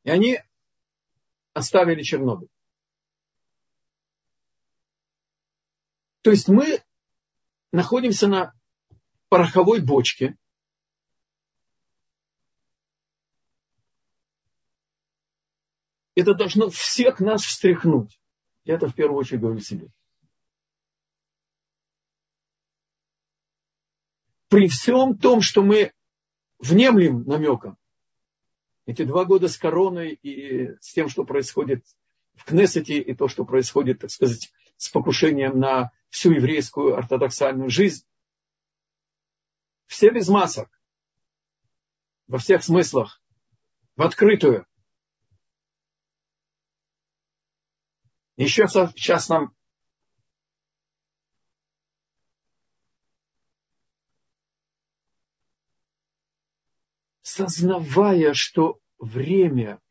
[0.04, 0.40] И они
[1.54, 2.50] оставили Чернобыль.
[6.24, 6.82] То есть мы
[7.74, 8.54] находимся на
[9.28, 10.38] пороховой бочке.
[16.16, 18.20] Это должно всех нас встряхнуть.
[18.64, 19.90] Я это в первую очередь говорю себе.
[24.48, 25.92] При всем том, что мы
[26.60, 27.78] внемлем намеком,
[28.86, 31.84] эти два года с короной и с тем, что происходит
[32.36, 38.06] в Кнессете, и то, что происходит, так сказать, с покушением на всю еврейскую ортодоксальную жизнь.
[39.88, 40.70] Все без масок,
[42.28, 43.20] во всех смыслах,
[43.96, 44.68] в открытую.
[48.38, 49.56] Еще сейчас нам
[57.24, 59.82] сознавая, что время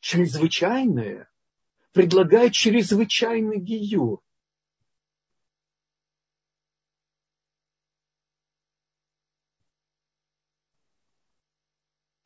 [0.00, 1.30] чрезвычайное,
[1.96, 4.20] предлагает чрезвычайный гиюр.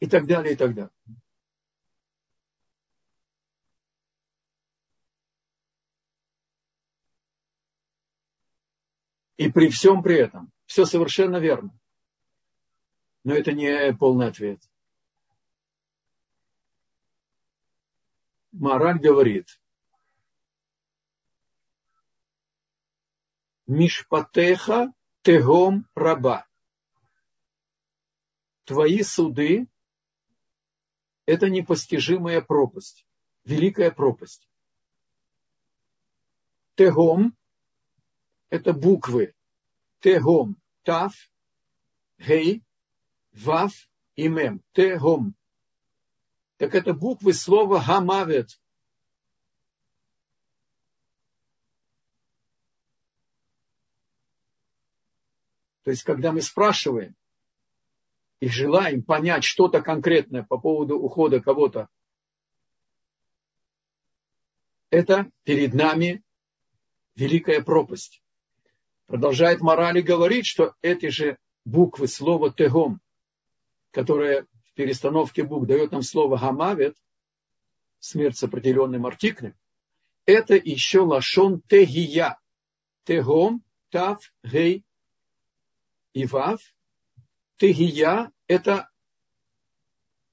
[0.00, 0.90] И так далее, и так далее.
[9.36, 11.78] И при всем при этом, все совершенно верно.
[13.22, 14.69] Но это не полный ответ.
[18.52, 19.60] Мораль говорит,
[23.66, 24.92] Мишпатеха
[25.22, 26.46] тегом раба.
[28.64, 29.68] Твои суды–
[31.26, 33.06] это непостижимая пропасть,
[33.44, 34.48] великая пропасть.
[36.74, 37.36] Тегом
[38.48, 39.34] это буквы
[40.00, 41.12] Тегом, Тав,
[42.18, 42.64] Гей,
[43.32, 43.72] Вав
[44.16, 44.62] и Мем.
[44.72, 45.36] Тегом.
[46.60, 48.60] Так это буквы слова Гамавет.
[55.84, 57.16] То есть, когда мы спрашиваем
[58.40, 61.88] и желаем понять что-то конкретное по поводу ухода кого-то,
[64.90, 66.22] это перед нами
[67.14, 68.22] великая пропасть
[69.06, 73.00] продолжает мораль и говорит, что эти же буквы слова тегом,
[73.92, 76.96] которое в перестановке букв дает нам слово гамавет,
[77.98, 79.54] смерть с определенным артиклем,
[80.26, 82.38] это еще лашон тегия.
[83.04, 84.84] Тегом, тав, гей
[86.12, 86.60] и вав.
[87.56, 88.90] Тегия– это,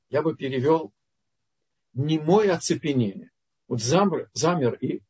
[0.09, 0.93] я бы перевел,
[1.93, 3.31] немое оцепенение.
[3.67, 5.01] Вот замер, замер и,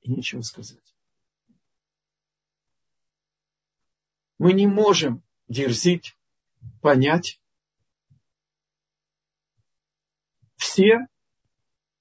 [0.00, 0.94] и нечего сказать.
[4.38, 6.16] Мы не можем дерзить,
[6.82, 7.40] понять
[10.64, 11.06] все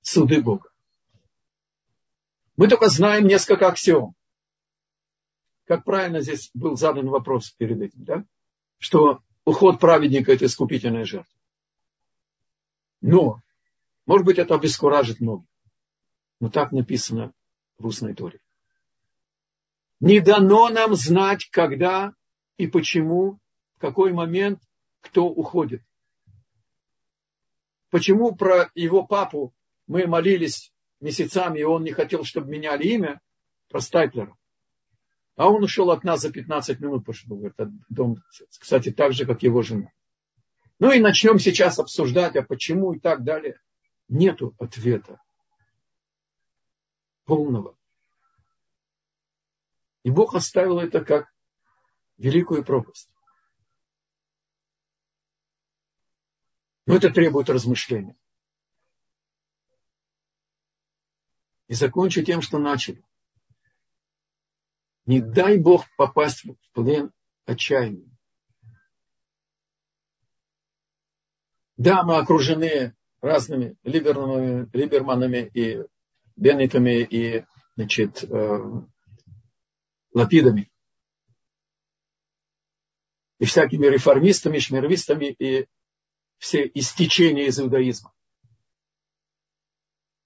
[0.01, 0.69] суды Бога.
[2.55, 4.15] Мы только знаем несколько аксиом.
[5.65, 8.25] Как правильно здесь был задан вопрос перед этим, да?
[8.77, 11.37] Что уход праведника– это искупительная жертва.
[13.01, 13.41] Но,
[14.05, 15.49] может быть, это обескуражит многих.
[16.39, 17.33] Но так написано
[17.77, 18.39] в устной торе.
[19.99, 22.13] Не дано нам знать, когда
[22.57, 23.39] и почему,
[23.75, 24.61] в какой момент
[25.01, 25.83] кто уходит.
[27.93, 29.53] Почему про его папу
[29.85, 33.21] мы молились месяцами, и он не хотел, чтобы меняли имя,
[33.69, 34.35] про Стайплера.
[35.35, 38.17] А он ушел от нас за 15 минут, пошел в этот дом,
[38.59, 39.91] кстати, так же, как его жена.
[40.79, 43.59] Ну и начнем сейчас обсуждать, а почему и так далее.
[44.07, 45.21] Нету ответа
[47.25, 47.77] полного.
[50.01, 51.31] И Бог оставил это как
[52.17, 53.12] великую пропасть.
[56.85, 58.17] Но это требует размышления.
[61.67, 63.03] И закончу тем, что начали.
[65.05, 67.11] Не дай Бог попасть в плен
[67.45, 68.09] отчаяния.
[71.77, 75.83] Да, мы окружены разными либерманами, либерманами и
[76.35, 78.59] беннетами и значит, э,
[80.13, 80.71] лапидами.
[83.39, 85.67] И всякими реформистами, шмировистами и
[86.43, 88.13] все истечения из иудаизма.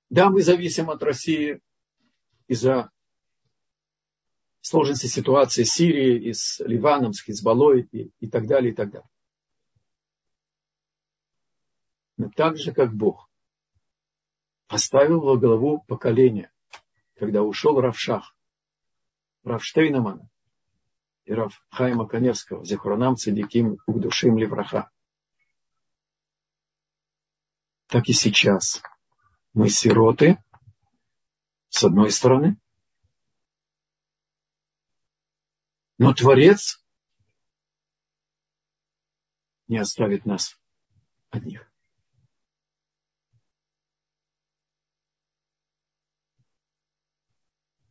[0.09, 1.61] Да, мы зависим от России
[2.47, 2.89] из-за
[4.61, 8.89] сложности ситуации с Сирией, и с Ливаном, с Хизбаллой и, и так далее, и так
[8.89, 9.09] далее.
[12.17, 13.29] Но так же, как Бог
[14.65, 16.51] поставил во главу поколения,
[17.13, 18.35] когда ушел Равшах,
[19.43, 20.27] Равштейнамана
[21.25, 24.89] и Рав Хайма Каневского, Зехуранам Цедиким Угдушим Левраха.
[27.87, 28.81] Так и сейчас
[29.53, 30.37] мы сироты,
[31.69, 32.57] с одной стороны,
[35.97, 36.83] Но Творец
[39.67, 40.59] не оставит нас
[41.31, 41.71] одних.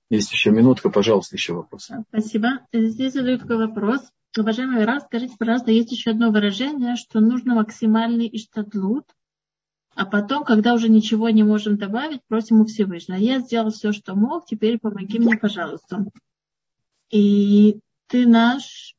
[0.08, 1.90] Есть еще минутка, пожалуйста, еще вопрос.
[2.08, 2.64] Спасибо.
[2.72, 4.08] Здесь задаю такой вопрос.
[4.38, 9.10] Уважаемый Рав, скажите, пожалуйста, есть еще одно выражение, что нужно максимальный иштадлут,
[9.96, 13.16] а потом, когда уже ничего не можем добавить, просим у Всевышнего.
[13.16, 16.04] Я сделал все, что мог, теперь помоги мне, пожалуйста.
[17.10, 18.94] И ты наш,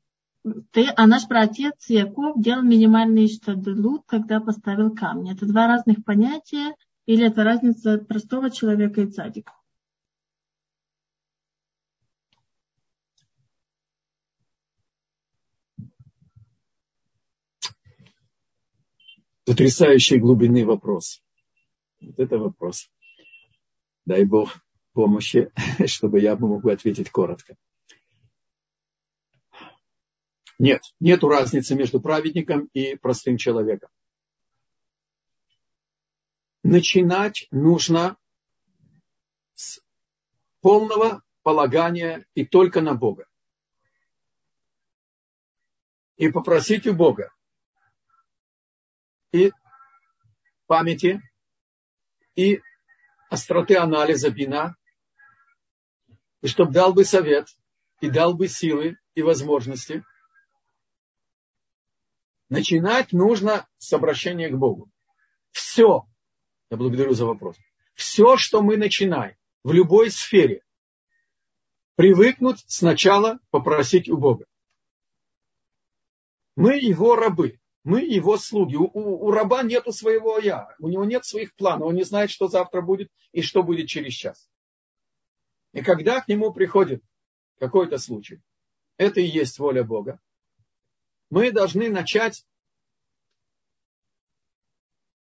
[0.72, 5.34] ты, а наш праотец Яков делал минимальный штадлут, когда поставил камни.
[5.34, 6.74] Это два разных понятия,
[7.06, 9.54] или это разница простого человека и цадика?
[19.48, 21.24] Потрясающей глубины вопрос.
[22.02, 22.92] Вот это вопрос.
[24.06, 24.58] Дай Бог
[24.92, 25.50] помощи,
[25.86, 27.56] чтобы я мог ответить коротко.
[30.60, 33.90] Нет, нет разницы между праведником и простым человеком.
[36.64, 38.18] Начинать нужно
[39.56, 39.80] с
[40.60, 43.30] полного полагания и только на Бога.
[46.18, 47.32] И попросить у Бога
[49.38, 49.52] и
[50.66, 51.22] памяти,
[52.36, 52.62] и
[53.30, 54.76] остроты анализа бина,
[56.42, 57.48] и чтобы дал бы совет,
[58.02, 60.04] и дал бы силы и возможности–
[62.50, 64.90] Начинать нужно с обращения к Богу.
[65.52, 66.08] Все,
[66.70, 67.58] я благодарю за вопрос,
[67.94, 70.64] все, что мы начинаем в любой сфере,
[71.96, 74.46] привыкнуть сначала попросить у Бога.
[76.56, 78.76] Мы его рабы, мы его слуги.
[78.76, 82.30] У, у, у раба нету своего я, у него нет своих планов, он не знает,
[82.30, 84.50] что завтра будет и что будет через час.
[85.72, 87.02] И когда к нему приходит
[87.60, 88.42] какой-то случай,
[88.98, 90.20] это и есть воля Бога
[91.30, 92.46] мы должны начать,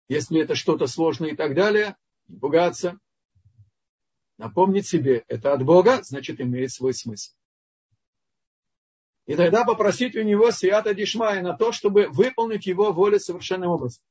[0.08, 1.96] если это что-то сложное и так далее,
[2.28, 2.98] не пугаться,
[4.38, 7.34] напомнить себе, это от Бога, значит, имеет свой смысл.
[9.27, 14.03] И тогда попросить у него Сията Дишмая на то, чтобы выполнить его волю совершенным образом.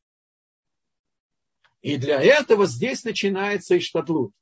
[1.81, 4.33] И для этого здесь начинается Иштадлут.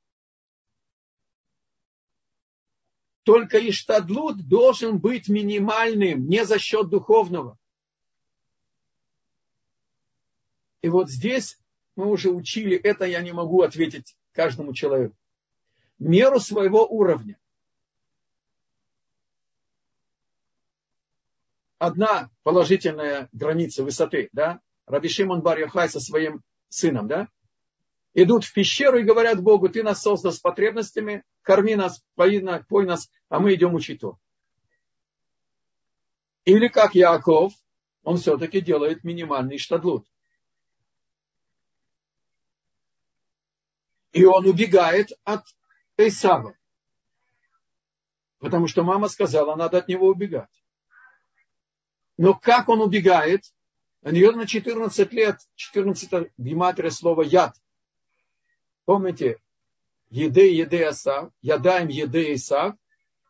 [3.24, 7.58] Только иштадлут должен быть минимальным, не за счет духовного.
[10.82, 11.60] И вот здесь
[11.96, 15.16] мы уже учили, это я не могу ответить каждому человеку.
[16.00, 17.38] Меру своего уровня.
[21.82, 27.28] Одна положительная граница высоты, да, Раби Шимон Бар со своим сыном, да,
[28.14, 32.86] идут в пещеру и говорят Богу, ты нас создал с потребностями, корми нас, пой, пой
[32.86, 34.20] нас, а мы идем учить то.
[36.46, 37.52] Или как Яков,
[38.04, 40.06] он все-таки делает минимальный штадлут.
[44.12, 45.46] И он убегает от
[45.98, 46.56] Исава.
[48.38, 50.61] Потому что мама сказала, надо от него убегать.
[52.22, 53.52] Но как он убегает?
[54.04, 57.56] У нее на 14 лет, 14 гематрия слова яд.
[58.86, 59.42] Помните,
[60.12, 62.76] еды, еды Асав, ядаем еды Исав,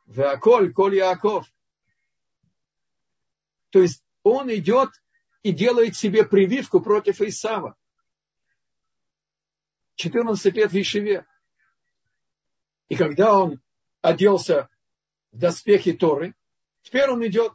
[0.08, 1.48] веаколь, коль Яков.
[3.70, 4.90] То есть он идет
[5.42, 7.78] и делает себе прививку против Исава.
[9.96, 11.26] 14 лет в Ишеве.
[12.90, 13.62] И когда он
[14.02, 14.68] оделся
[15.32, 16.36] в доспехи Торы,
[16.82, 17.54] теперь он идет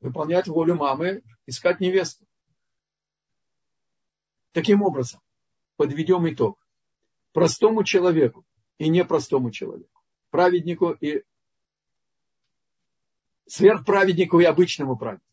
[0.00, 2.26] выполнять волю мамы, искать невесту.
[4.52, 5.20] Таким образом,
[5.76, 6.58] подведем итог.
[7.32, 8.46] Простому человеку
[8.78, 11.22] и непростому человеку, праведнику и
[13.46, 15.26] сверхправеднику и обычному праведнику.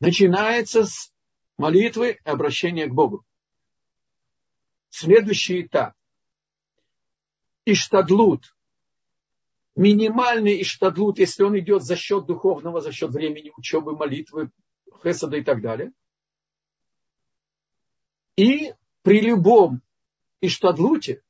[0.00, 1.12] Начинается с
[1.56, 3.24] молитвы и обращения к Богу.
[4.90, 5.94] Следующий этап.
[7.64, 8.55] Иштадлут.
[9.76, 14.50] Минимальный иштадлут, если он идет за счет духовного, за счет времени учебы, молитвы,
[15.02, 15.92] хесада и так далее.
[18.36, 18.72] И
[19.02, 19.82] при любом
[20.40, 21.22] иштадлуте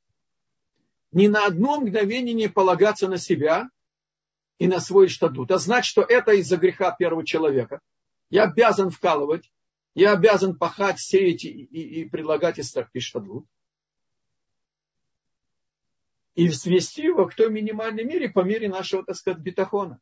[1.11, 3.69] ни на одно мгновение не полагаться на себя
[4.59, 5.51] и на свой иштадлут.
[5.51, 7.81] А знать, что это из-за греха первого человека.
[8.29, 9.51] Я обязан вкалывать,
[9.93, 13.45] я обязан пахать, сеять и, и, и предлагать иштадлут
[16.37, 19.99] и свести его к той минимальной мере по мере нашего, так сказать, бетахона.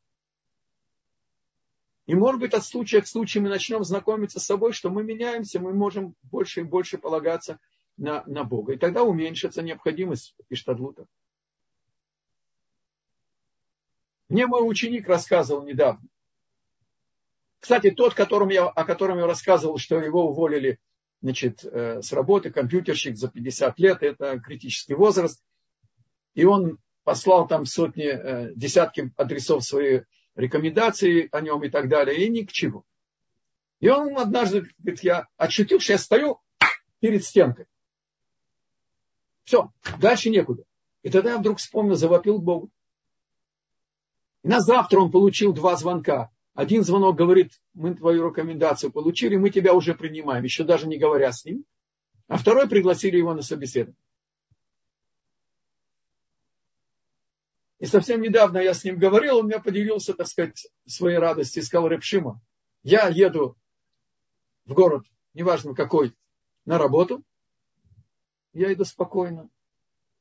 [2.08, 5.62] И может быть от случая к случаю мы начнем знакомиться с собой, что мы меняемся,
[5.62, 7.58] мы можем больше и больше полагаться
[7.96, 8.74] на, на Бога.
[8.74, 11.06] И тогда уменьшится необходимость иштадлута.
[14.28, 16.06] Мне мой ученик рассказывал недавно.
[17.60, 20.80] Кстати, тот, которым я, о котором я рассказывал, что его уволили
[21.22, 25.42] значит, э, с работы, компьютерщик за 50 лет, это критический возраст–
[26.36, 30.02] и он послал там сотни, э, десятки адресов свои
[30.36, 32.84] рекомендации о нем и так далее, и ни к чему.
[33.80, 36.40] И он однажды говорит, я ощутил, я стою
[37.00, 37.66] перед стенкой.
[39.44, 40.64] Все, дальше некуда.
[41.04, 42.70] И тогда я вдруг вспомнил, завопил Богу.
[44.44, 46.32] И на завтра он получил два звонка.
[46.54, 51.32] Один звонок говорит, мы твою рекомендацию получили, мы тебя уже принимаем, еще даже не говоря
[51.32, 51.66] с ним.
[52.28, 53.96] А второй пригласили его на собеседование.
[57.80, 61.88] И совсем недавно я с ним говорил, он меня поделился, так сказать, своей радостью сказал,
[61.88, 62.42] Репшима,
[62.84, 63.58] я еду
[64.66, 65.04] в город,
[65.34, 66.16] неважно какой,
[66.66, 67.24] на работу,
[68.54, 69.50] я иду спокойно.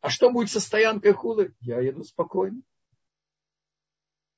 [0.00, 1.54] А что будет со стоянкой хулы?
[1.60, 2.60] Я еду спокойно.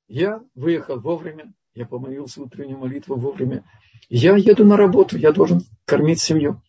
[0.06, 3.64] Я выехал вовремя, я помолился утреннюю молитву вовремя.
[4.08, 6.62] Я еду на работу, я должен кормить семью.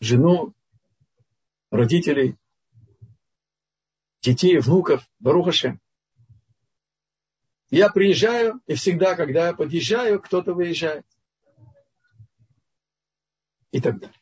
[0.00, 0.54] Жену,
[1.70, 2.36] родителей,
[4.20, 5.80] детей, внуков, Барухашем.
[7.70, 11.06] Я приезжаю, и всегда, когда я подъезжаю, кто-то выезжает.
[13.70, 14.16] И так далее.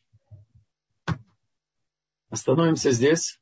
[2.29, 3.41] Остановимся здесь.